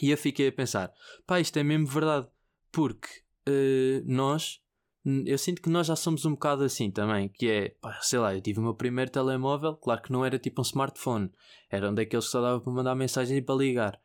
[0.00, 0.92] E eu fiquei a pensar,
[1.26, 2.26] pá, isto é mesmo verdade,
[2.70, 3.08] porque
[3.48, 4.62] uh, nós
[5.04, 8.34] eu sinto que nós já somos um bocado assim também, que é, pá, sei lá,
[8.34, 11.28] eu tive o meu primeiro telemóvel, claro que não era tipo um smartphone,
[11.68, 14.00] era um daqueles que só dava para mandar mensagem e para ligar.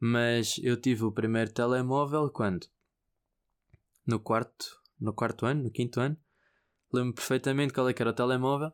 [0.00, 2.66] Mas eu tive o primeiro telemóvel quando?
[4.06, 6.16] No quarto, no quarto ano, no quinto ano.
[6.92, 8.72] Lembro-me perfeitamente qual é que era o telemóvel,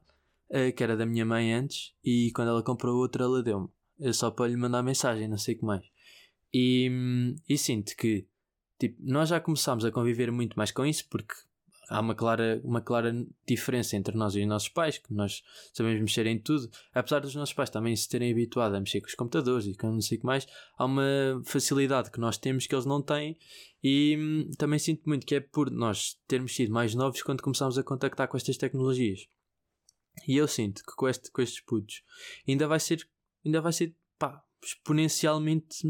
[0.50, 3.68] eh, que era da minha mãe antes, e quando ela comprou outro ela deu-me.
[4.12, 5.84] Só para lhe mandar mensagem, não sei o que mais.
[6.52, 8.26] E, hum, e sinto que
[8.78, 11.34] tipo, nós já começámos a conviver muito mais com isso, porque
[11.88, 13.14] há uma clara, uma clara
[13.46, 15.42] diferença entre nós e os nossos pais, que nós
[15.72, 16.70] sabemos mexer em tudo.
[16.92, 19.92] Apesar dos nossos pais também se terem habituado a mexer com os computadores e com
[19.92, 23.36] não sei o que mais, há uma facilidade que nós temos que eles não têm.
[23.82, 27.78] E hum, também sinto muito que é por nós termos sido mais novos quando começamos
[27.78, 29.26] a contactar com estas tecnologias.
[30.26, 32.02] E eu sinto que com, este, com estes putos
[32.46, 33.06] ainda vai ser,
[33.44, 35.86] ainda vai ser pá, exponencialmente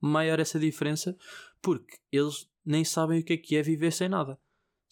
[0.00, 1.16] maior essa diferença,
[1.62, 4.38] porque eles nem sabem o que é que é viver sem nada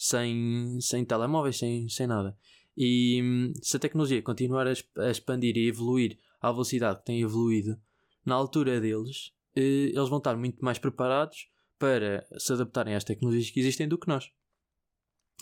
[0.02, 2.36] sem, sem telemóveis, sem, sem nada.
[2.76, 7.78] E hum, se a tecnologia continuar a, expandir e evoluir à velocidade que tem evoluído,
[8.26, 13.50] na altura deles, eh, eles vão estar muito mais preparados para se adaptarem às tecnologias
[13.50, 14.28] que existem do que nós.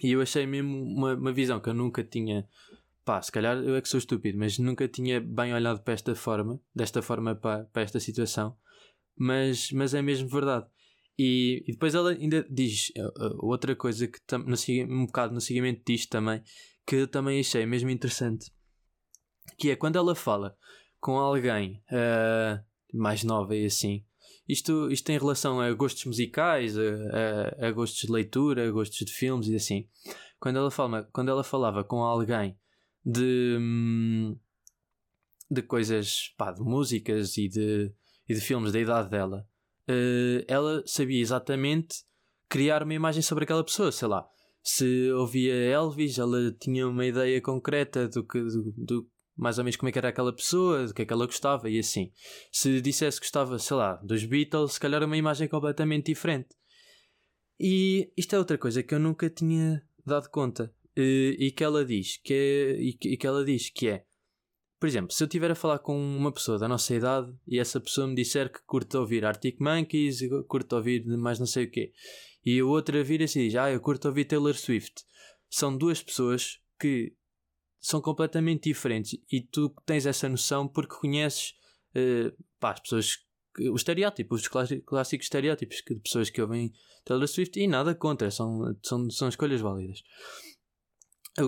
[0.03, 2.47] E eu achei mesmo uma, uma visão que eu nunca tinha.
[3.03, 6.15] Pá, se calhar eu é que sou estúpido, mas nunca tinha bem olhado para esta
[6.15, 8.55] forma, desta forma para, para esta situação.
[9.17, 10.67] Mas, mas é mesmo verdade.
[11.19, 14.57] E, e, depois ela ainda diz uh, outra coisa que no,
[14.95, 16.43] um bocado no seguimento disto também,
[16.87, 18.51] que também achei mesmo interessante,
[19.59, 20.57] que é quando ela fala
[20.99, 24.05] com alguém uh, mais nova e assim,
[24.49, 28.99] isto, isto tem relação a gostos musicais, a, a, a, gostos de leitura, a gostos
[28.99, 29.89] de filmes e assim.
[30.41, 32.59] Quando ela, fala, quando ela falava com alguém
[33.05, 34.37] de, hum,
[35.51, 37.93] de coisas, pá, de músicas e de,
[38.29, 39.47] e de filmes da idade dela,
[39.91, 41.97] uh, ela sabia exatamente
[42.49, 44.27] criar uma imagem sobre aquela pessoa, sei lá.
[44.63, 49.77] Se ouvia Elvis, ela tinha uma ideia concreta do que do, do, mais ou menos
[49.77, 52.13] como é que era aquela pessoa, do que é que ela gostava e assim.
[52.53, 56.49] Se dissesse que gostava, sei lá, dos Beatles, se calhar uma imagem completamente diferente.
[57.59, 60.73] E isto é outra coisa que eu nunca tinha dado conta.
[60.97, 64.05] Uh, e que ela diz que é, e que, e que ela diz que é
[64.81, 67.79] por exemplo, se eu estiver a falar com uma pessoa da nossa idade e essa
[67.79, 71.93] pessoa me disser que curte ouvir Arctic Monkeys, curte ouvir mais não sei o quê,
[72.43, 75.05] e a outra vira-se e diz, ah, eu curto ouvir Taylor Swift,
[75.51, 77.15] são duas pessoas que
[77.79, 81.53] são completamente diferentes e tu tens essa noção porque conheces
[81.95, 83.19] uh, pá, as pessoas,
[83.71, 86.73] os estereótipos, os clássicos estereótipos de pessoas que ouvem
[87.05, 90.03] Taylor Swift e nada contra, são, são, são escolhas válidas.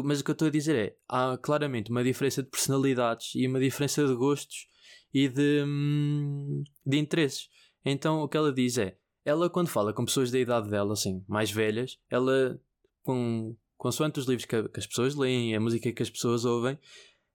[0.05, 3.47] Mas o que eu estou a dizer é: há claramente uma diferença de personalidades e
[3.47, 4.69] uma diferença de gostos
[5.13, 7.49] e de, hum, de interesses.
[7.85, 11.25] Então o que ela diz é: ela, quando fala com pessoas da idade dela, assim,
[11.29, 12.61] mais velhas, ela,
[13.03, 16.79] com, consoante os livros que, que as pessoas leem, a música que as pessoas ouvem,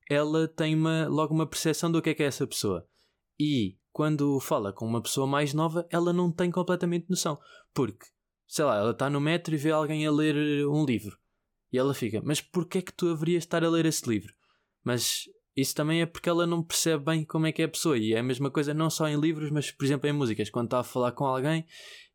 [0.10, 2.88] ela tem uma, logo uma percepção do que é que é essa pessoa.
[3.40, 7.40] E quando fala com uma pessoa mais nova, ela não tem completamente noção.
[7.74, 8.06] Porque,
[8.48, 11.18] sei lá, ela está no metro e vê alguém a ler um livro.
[11.72, 14.34] E ela fica, mas porquê é que tu haverias estar a ler esse livro?
[14.84, 15.24] Mas
[15.56, 17.98] isso também é porque ela não percebe bem como é que é a pessoa.
[17.98, 20.50] E é a mesma coisa não só em livros, mas por exemplo em músicas.
[20.50, 21.66] Quando está a falar com alguém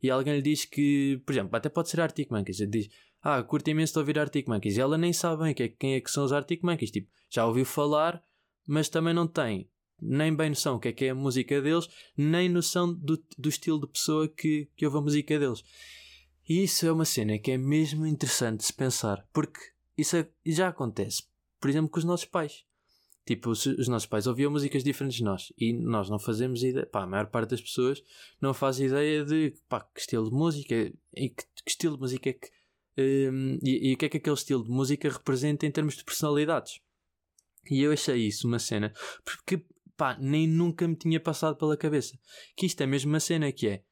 [0.02, 2.60] e alguém lhe diz que, por exemplo, até pode ser Arctic Monkeys.
[2.60, 2.88] Ele diz,
[3.20, 4.76] ah, curto imenso de ouvir Arctic Monkeys.
[4.76, 6.90] E ela nem sabe bem quem é que são os Arctic Monkeys.
[6.90, 8.22] Tipo, já ouviu falar,
[8.66, 9.68] mas também não tem
[10.02, 13.48] nem bem noção o que é que é a música deles, nem noção do, do
[13.48, 15.62] estilo de pessoa que, que ouve a música deles.
[16.48, 19.60] E isso é uma cena que é mesmo interessante se pensar, porque
[19.96, 21.24] isso é, já acontece,
[21.60, 22.64] por exemplo, com os nossos pais.
[23.24, 26.84] Tipo, os, os nossos pais ouviam músicas diferentes de nós e nós não fazemos ideia,
[26.84, 28.02] pá, a maior parte das pessoas
[28.40, 32.30] não faz ideia de pá, que estilo de música e que, que estilo de música
[32.30, 32.50] é que.
[32.98, 36.04] Um, e, e o que é que aquele estilo de música representa em termos de
[36.04, 36.80] personalidades.
[37.70, 38.92] E eu achei isso uma cena,
[39.24, 39.64] porque
[39.96, 42.18] pá, nem nunca me tinha passado pela cabeça.
[42.56, 43.84] Que isto é mesmo uma cena que é,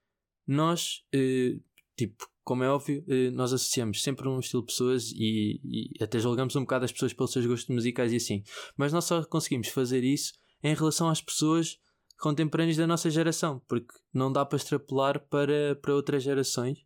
[0.45, 1.63] nós, uh,
[1.97, 6.19] tipo, como é óbvio, uh, nós associamos sempre um estilo de pessoas e, e, até
[6.19, 8.43] julgamos um bocado as pessoas pelos seus gostos musicais e assim.
[8.77, 11.79] Mas nós só conseguimos fazer isso em relação às pessoas
[12.19, 16.85] contemporâneas da nossa geração, porque não dá para extrapolar para, para outras gerações.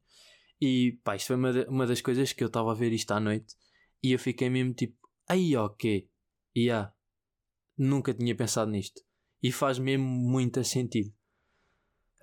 [0.61, 3.19] E pá, isto foi uma, uma das coisas que eu estava a ver isto à
[3.19, 3.55] noite
[4.03, 6.11] e eu fiquei mesmo tipo, aí ok,
[6.55, 6.93] e yeah,
[7.79, 9.01] nunca tinha pensado nisto
[9.43, 11.11] e faz mesmo muito sentido.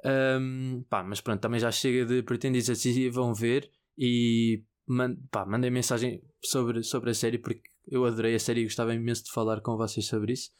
[0.04, 5.46] Um, pá, mas pronto, também já chega de pretendidos assim vão ver e man, pá,
[5.46, 9.32] mandei mensagem sobre, sobre a série porque eu adorei a série e gostava imenso de
[9.32, 10.52] falar com vocês sobre isso.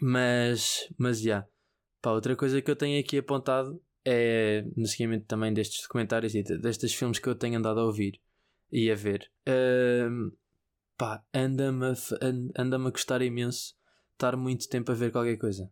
[0.00, 1.48] Mas, mas já, yeah.
[2.00, 6.42] pá, outra coisa que eu tenho aqui apontado é no seguimento também destes documentários e
[6.42, 8.20] destes filmes que eu tenho andado a ouvir
[8.72, 9.30] e a ver.
[9.46, 10.32] Um,
[10.96, 13.74] pá, anda-me a, anda a gostar imenso
[14.12, 15.70] estar muito tempo a ver qualquer coisa.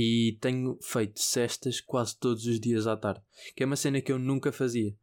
[0.00, 3.20] E tenho feito cestas quase todos os dias à tarde,
[3.56, 4.96] que é uma cena que eu nunca fazia.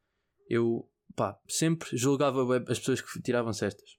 [0.49, 3.97] Eu, pá, sempre julgava as pessoas que tiravam cestas.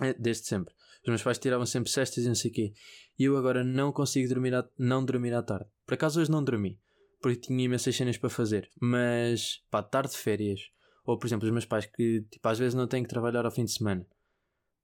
[0.00, 0.72] É, desde sempre.
[1.02, 2.72] Os meus pais tiravam sempre cestas e não sei o quê.
[3.18, 5.68] E eu agora não consigo dormir à, não dormir à tarde.
[5.86, 6.80] Por acaso hoje não dormi,
[7.20, 8.70] porque tinha imensas cenas para fazer.
[8.80, 10.60] Mas, pá, tarde de férias.
[11.04, 13.52] Ou, por exemplo, os meus pais que, tipo, às vezes não têm que trabalhar ao
[13.52, 14.06] fim de semana.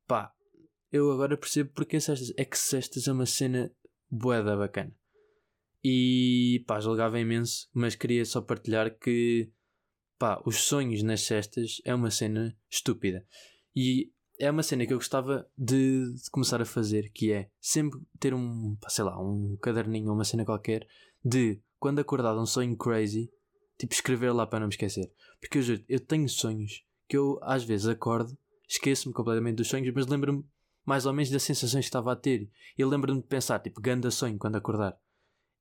[0.06, 0.34] Pá,
[0.92, 2.30] eu agora percebo porque cestas.
[2.36, 3.72] É que cestas é uma cena
[4.10, 4.94] boeda bacana.
[5.84, 9.50] E pá, julgava imenso, mas queria só partilhar que
[10.18, 13.26] pá, os sonhos nas cestas é uma cena estúpida.
[13.76, 18.00] E é uma cena que eu gostava de, de começar a fazer, que é sempre
[18.18, 20.86] ter um, sei lá, um caderninho ou uma cena qualquer
[21.22, 23.30] de quando acordar um sonho crazy,
[23.78, 25.12] tipo escrever lá para não me esquecer.
[25.40, 29.92] Porque eu juro, eu tenho sonhos que eu às vezes acordo, esqueço-me completamente dos sonhos,
[29.94, 30.44] mas lembro-me
[30.84, 32.48] mais ou menos das sensações que estava a ter.
[32.76, 34.98] Eu lembro-me de pensar, tipo, ganda sonho quando acordar.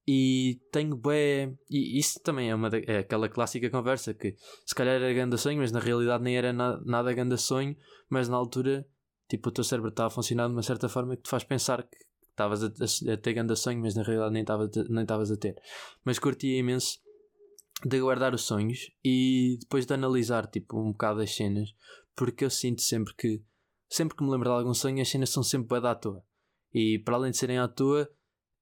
[0.08, 1.54] E tenho bué.
[1.70, 2.80] E isso também é, uma da...
[2.80, 4.36] é aquela clássica conversa que
[4.66, 6.80] se calhar era ganda sonho, mas na realidade nem era na...
[6.86, 7.76] nada ganda sonho,
[8.10, 8.86] mas na altura,
[9.30, 11.84] tipo, o teu cérebro estava a funcionar de uma certa forma que te faz pensar
[11.84, 11.98] que
[12.30, 14.34] estavas a, a, ter ganda sonho, mas na realidade
[14.89, 15.56] nem estavas a ter.
[16.04, 17.00] Mas curtia imenso
[17.86, 21.74] de guardar os sonhos e depois de analisar, tipo, um bocado as cenas,
[22.16, 23.42] porque eu sinto sempre que
[23.89, 26.24] sempre que me lembro de algum sonho, as cenas são sempre bem à toa.
[26.74, 28.10] E para além de serem à toa,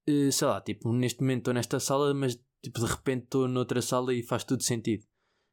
[0.06, 4.14] sei lá, tipo, neste momento estou nesta sala, mas tipo, de repente estou noutra sala
[4.14, 5.06] e faz tudo sentido.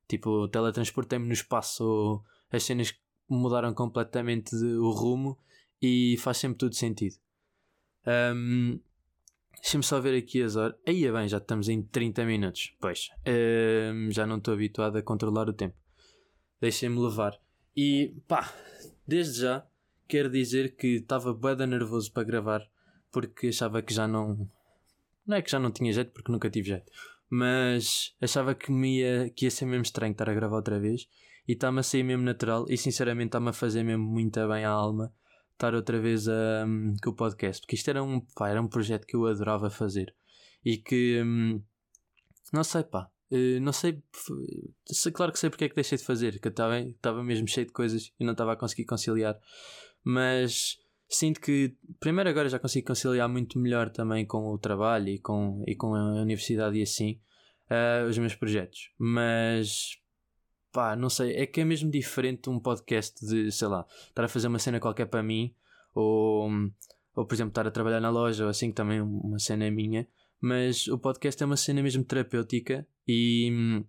[0.06, 2.94] Tipo, teletransportei-me no espaço, ou as cenas
[3.28, 5.38] mudaram completamente o rumo
[5.80, 7.16] e faz sempre tudo sentido.
[8.06, 8.80] Um,
[9.60, 10.76] Deixa-me só ver aqui as horas.
[10.86, 12.74] Aí é bem, já estamos em 30 minutos.
[12.80, 13.10] Pois,
[13.92, 15.74] um, já não estou habituado a controlar o tempo.
[16.60, 17.38] Deixem-me levar.
[17.76, 18.52] E pá,
[19.06, 19.66] desde já
[20.06, 22.68] quero dizer que estava bem nervoso para gravar
[23.12, 24.48] porque achava que já não.
[25.26, 26.90] Não é que já não tinha jeito, porque nunca tive jeito,
[27.28, 31.06] mas achava que, me ia, que ia ser mesmo estranho estar a gravar outra vez
[31.46, 34.70] e está-me a sair mesmo natural e sinceramente está-me a fazer mesmo muito bem à
[34.70, 35.12] alma
[35.52, 38.68] estar outra vez a, um, com o podcast, porque isto era um, pá, era um
[38.68, 40.14] projeto que eu adorava fazer
[40.64, 41.62] e que um,
[42.52, 44.02] não sei pá, Uh, não sei,
[44.86, 47.66] sei, claro que sei porque é que deixei de fazer, que eu estava mesmo cheio
[47.66, 49.38] de coisas e não estava a conseguir conciliar.
[50.02, 50.78] Mas
[51.08, 55.64] sinto que, primeiro, agora já consigo conciliar muito melhor também com o trabalho e com,
[55.66, 57.20] e com a universidade e assim,
[57.70, 58.90] uh, os meus projetos.
[58.98, 59.98] Mas
[60.72, 64.28] pá, não sei, é que é mesmo diferente um podcast de, sei lá, estar a
[64.28, 65.54] fazer uma cena qualquer para mim
[65.94, 66.48] ou,
[67.14, 69.70] ou por exemplo estar a trabalhar na loja, ou assim, que também é uma cena
[69.70, 70.06] minha,
[70.40, 73.84] mas o podcast é uma cena mesmo terapêutica e hum,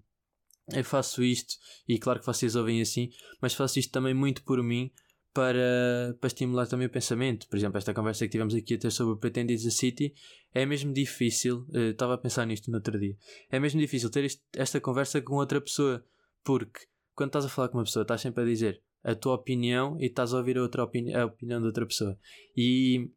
[0.73, 1.55] eu faço isto,
[1.87, 3.11] e claro que vocês ouvem assim,
[3.41, 4.91] mas faço isto também muito por mim
[5.33, 7.47] para, para estimular também o pensamento.
[7.47, 10.13] Por exemplo, esta conversa que tivemos aqui até sobre o Pretenders a City
[10.53, 11.65] é mesmo difícil.
[11.69, 13.15] Uh, estava a pensar nisto no outro dia.
[13.49, 16.03] É mesmo difícil ter esta conversa com outra pessoa,
[16.43, 16.81] porque
[17.15, 20.05] quando estás a falar com uma pessoa, estás sempre a dizer a tua opinião e
[20.05, 22.17] estás a ouvir a, outra opini a opinião de outra pessoa.
[22.55, 23.09] E,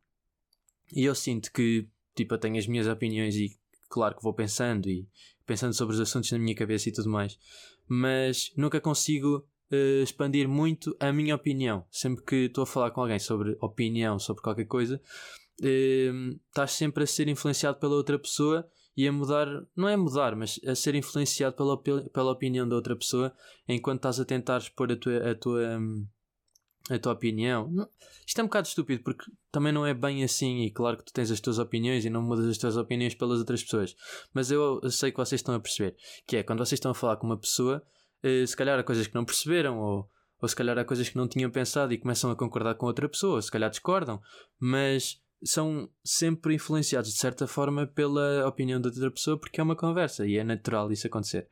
[0.94, 3.56] e eu sinto que tipo, eu tenho as minhas opiniões e
[3.88, 5.06] claro que vou pensando e
[5.46, 7.38] pensando sobre os assuntos na minha cabeça e tudo mais,
[7.88, 11.84] mas nunca consigo uh, expandir muito a minha opinião.
[11.90, 15.00] Sempre que estou a falar com alguém sobre opinião, sobre qualquer coisa,
[15.60, 20.36] uh, estás sempre a ser influenciado pela outra pessoa e a mudar, não é mudar,
[20.36, 23.32] mas a ser influenciado pela, pela opinião da outra pessoa
[23.66, 25.80] enquanto estás a tentar expor a tua, a tua,
[26.90, 27.88] a tua opinião.
[28.26, 30.60] Isto é um bocado estúpido porque também não é bem assim.
[30.60, 33.38] E claro que tu tens as tuas opiniões e não mudas as tuas opiniões pelas
[33.38, 33.96] outras pessoas.
[34.34, 35.96] Mas eu, eu sei que vocês estão a perceber
[36.26, 37.82] que é quando vocês estão a falar com uma pessoa
[38.22, 40.08] eh, se calhar há coisas que não perceberam, ou,
[40.40, 43.08] ou se calhar há coisas que não tinham pensado e começam a concordar com outra
[43.08, 44.20] pessoa, se calhar discordam,
[44.58, 49.76] mas são sempre influenciados de certa forma pela opinião da outra pessoa porque é uma
[49.76, 51.48] conversa e é natural isso acontecer.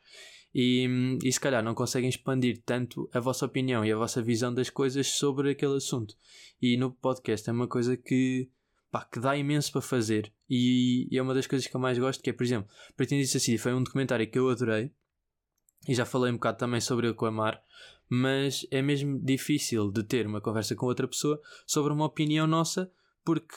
[0.55, 4.53] E, e se calhar não conseguem expandir tanto a vossa opinião e a vossa visão
[4.53, 6.15] das coisas sobre aquele assunto.
[6.61, 8.51] E no podcast é uma coisa que,
[8.91, 10.33] pá, que dá imenso para fazer.
[10.49, 13.07] E, e, é uma das coisas que eu mais gosto, que é, por exemplo, para
[13.07, 14.93] quem disse assim, foi um documentário que eu adorei,
[15.89, 17.63] e já falei um bocado também sobre eu com a Mar,
[18.09, 22.91] mas é mesmo difícil de ter uma conversa com outra pessoa sobre uma opinião nossa,
[23.25, 23.55] porque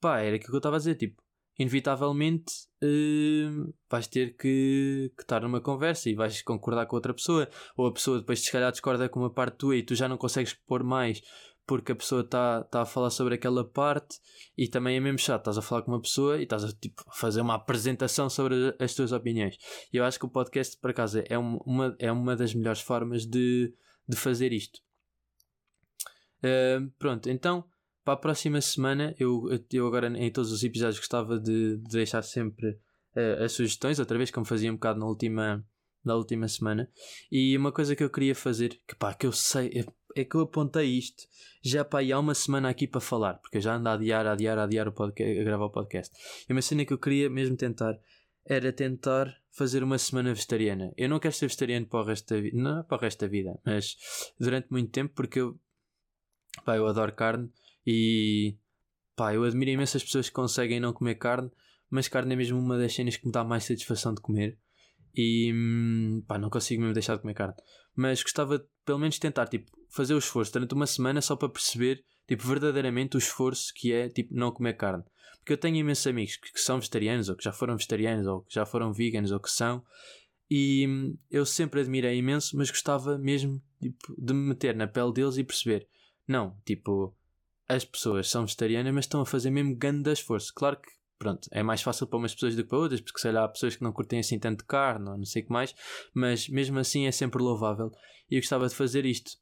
[0.00, 1.22] pá, era aquilo que eu estava a dizer, tipo,
[1.58, 2.52] inevitavelmente
[2.82, 7.86] uh, vais ter que, que, estar numa conversa e vais concordar com outra pessoa, ou
[7.86, 10.52] a pessoa depois se calhar discorda com uma parte tua e tu já não consegues
[10.52, 11.22] pôr mais
[11.66, 14.18] porque a pessoa está tá a falar sobre aquela parte
[14.56, 15.40] e também é mesmo chato.
[15.40, 18.94] Estás a falar com uma pessoa e estás a tipo, fazer uma apresentação sobre as
[18.94, 19.56] tuas opiniões.
[19.92, 23.26] E eu acho que o podcast, por acaso, é uma, é uma das melhores formas
[23.26, 23.74] de,
[24.08, 24.80] de fazer isto.
[26.38, 27.64] Uh, pronto, então
[28.06, 32.22] para a próxima semana, eu, eu agora em todos os episódios gostava de, de deixar
[32.22, 32.78] sempre
[33.16, 35.66] uh, as sugestões, outra vez como fazia um bocado na última,
[36.06, 36.90] na última semana.
[37.30, 39.84] E uma coisa que eu queria fazer, que pá, que eu sei,
[40.14, 41.24] é que eu apontei isto
[41.62, 44.32] já aí há uma semana aqui para falar, porque eu já ando a adiar, a
[44.32, 46.16] adiar, a adiar o podcast, a gravar o podcast.
[46.48, 47.98] E uma cena que eu queria mesmo tentar
[48.44, 50.92] era tentar fazer uma semana vegetariana.
[50.96, 53.26] Eu não quero ser vegetariano para o resto da vida, não para o resto da
[53.26, 53.96] vida, mas
[54.38, 55.58] durante muito tempo, porque eu,
[56.64, 57.50] pá, eu adoro carne
[57.84, 58.56] e
[59.16, 61.50] pá, eu admiro imenso as pessoas que conseguem não comer carne,
[61.90, 64.56] mas carne é mesmo uma das cenas que me dá mais satisfação de comer.
[65.16, 67.54] E hum, pá, não consigo mesmo deixar de comer carne.
[67.94, 71.48] Mas gostava de, pelo menos tentar tipo, fazer o esforço durante uma semana só para
[71.48, 75.04] perceber tipo, verdadeiramente o esforço que é tipo, não comer carne.
[75.38, 78.42] Porque eu tenho imensos amigos que, que são vegetarianos, ou que já foram vegetarianos, ou
[78.42, 79.82] que já foram veganos, ou que são,
[80.50, 85.12] e hum, eu sempre admirei imenso, mas gostava mesmo tipo, de me meter na pele
[85.12, 85.88] deles e perceber:
[86.26, 87.14] não, tipo,
[87.68, 90.52] as pessoas são vegetarianas, mas estão a fazer mesmo grande esforço.
[90.54, 93.32] Claro que pronto, é mais fácil para umas pessoas do que para outras, porque sei
[93.32, 95.74] lá, há pessoas que não curtem assim tanto carne ou não sei o que mais,
[96.14, 97.90] mas mesmo assim é sempre louvável.
[98.30, 99.32] E eu gostava de fazer isto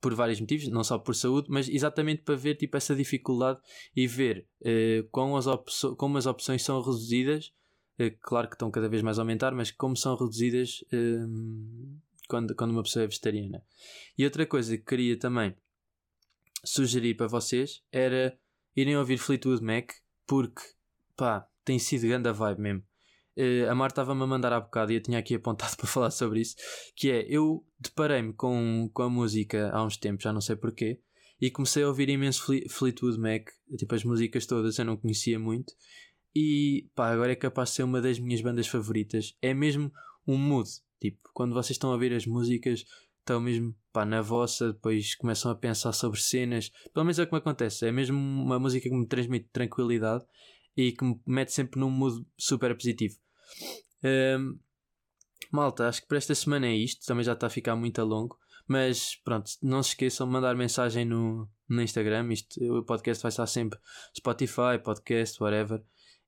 [0.00, 3.58] por vários motivos, não só por saúde, mas exatamente para ver tipo, essa dificuldade
[3.96, 5.46] e ver uh, como, as
[5.96, 7.52] como as opções são reduzidas.
[7.98, 12.54] Uh, claro que estão cada vez mais a aumentar, mas como são reduzidas uh, quando,
[12.54, 13.64] quando uma pessoa é vegetariana.
[14.18, 15.56] E outra coisa que queria também
[16.62, 18.38] sugerir para vocês era
[18.76, 19.92] irem ouvir Fleetwood Mac
[20.26, 20.62] porque,
[21.16, 22.82] pá, tem sido grande a vibe mesmo.
[23.36, 26.10] Uh, a Mar estava-me a mandar há bocado e eu tinha aqui apontado para falar
[26.10, 26.54] sobre isso.
[26.94, 31.00] Que é, eu deparei-me com, com a música há uns tempos, já não sei porquê,
[31.40, 35.74] e comecei a ouvir imenso Fleetwood Mac, tipo as músicas todas eu não conhecia muito,
[36.34, 39.36] e pá, agora é capaz de ser uma das minhas bandas favoritas.
[39.42, 39.92] É mesmo
[40.26, 40.68] um mood,
[41.00, 42.84] tipo, quando vocês estão a ouvir as músicas,
[43.20, 46.70] estão mesmo pá, na vossa, depois começam a pensar sobre cenas.
[46.92, 47.86] Pelo menos é o que me acontece.
[47.86, 50.24] É mesmo uma música que me transmite tranquilidade
[50.76, 53.16] e que me mete sempre num mood super positivo.
[54.02, 54.58] Um,
[55.52, 57.06] malta, acho que para esta semana é isto.
[57.06, 58.36] Também já está a ficar muito a longo.
[58.66, 62.32] Mas pronto, não se esqueçam de mandar mensagem no, no Instagram.
[62.32, 63.78] Isto, o podcast vai estar sempre
[64.16, 65.80] Spotify, podcast, whatever.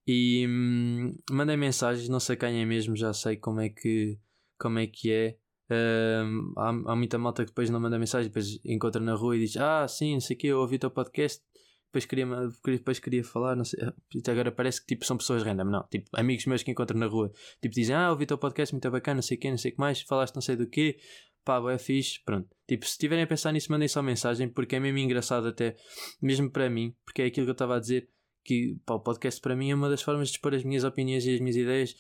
[0.06, 4.16] E hum, mandem mensagens, não sei quem é mesmo, já sei como é que,
[4.56, 5.36] como é, que é.
[5.70, 9.40] Uh, há, há, muita malta que depois não manda mensagem, depois encontra na rua e
[9.40, 11.42] diz: Ah, sim, não sei o que, eu ouvi o teu podcast.
[11.86, 12.26] Depois queria,
[12.66, 13.80] depois queria falar, não sei.
[14.28, 15.82] Agora parece que tipo, são pessoas random, não.
[15.88, 18.90] Tipo, amigos meus que encontro na rua, tipo, dizem: Ah, ouvi o teu podcast, muito
[18.90, 20.98] bacana, não sei o que, não sei o que mais, falaste não sei do que.
[21.44, 22.48] pá, é fixe, pronto.
[22.68, 25.76] Tipo, se estiverem a pensar nisso, mandem só mensagem, porque é mesmo engraçado até,
[26.22, 28.08] mesmo para mim, porque é aquilo que eu estava a dizer,
[28.44, 31.26] que pá, o podcast para mim é uma das formas de expor as minhas opiniões
[31.26, 31.96] e as minhas ideias.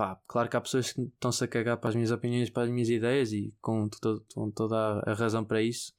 [0.00, 2.70] Pá, claro que há pessoas que estão-se a cagar para as minhas opiniões, para as
[2.70, 4.74] minhas ideias e com, todo, com toda
[5.04, 5.92] a razão para isso.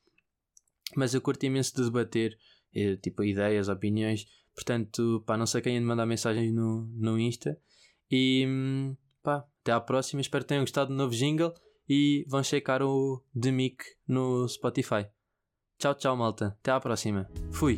[0.98, 2.36] Mas eu curto imenso de debater,
[2.74, 4.26] eh, tipo, ideias, opiniões.
[4.56, 7.56] Portanto, pá, não sei quem de mandar mensagens no, no Insta.
[8.10, 10.20] E hum, pá, até à próxima.
[10.20, 11.54] Espero que tenham gostado do novo jingle
[11.88, 15.06] e vão checar o The Mic no Spotify.
[15.78, 16.58] Tchau, tchau, malta.
[16.60, 17.30] Até à próxima.
[17.52, 17.76] Fui.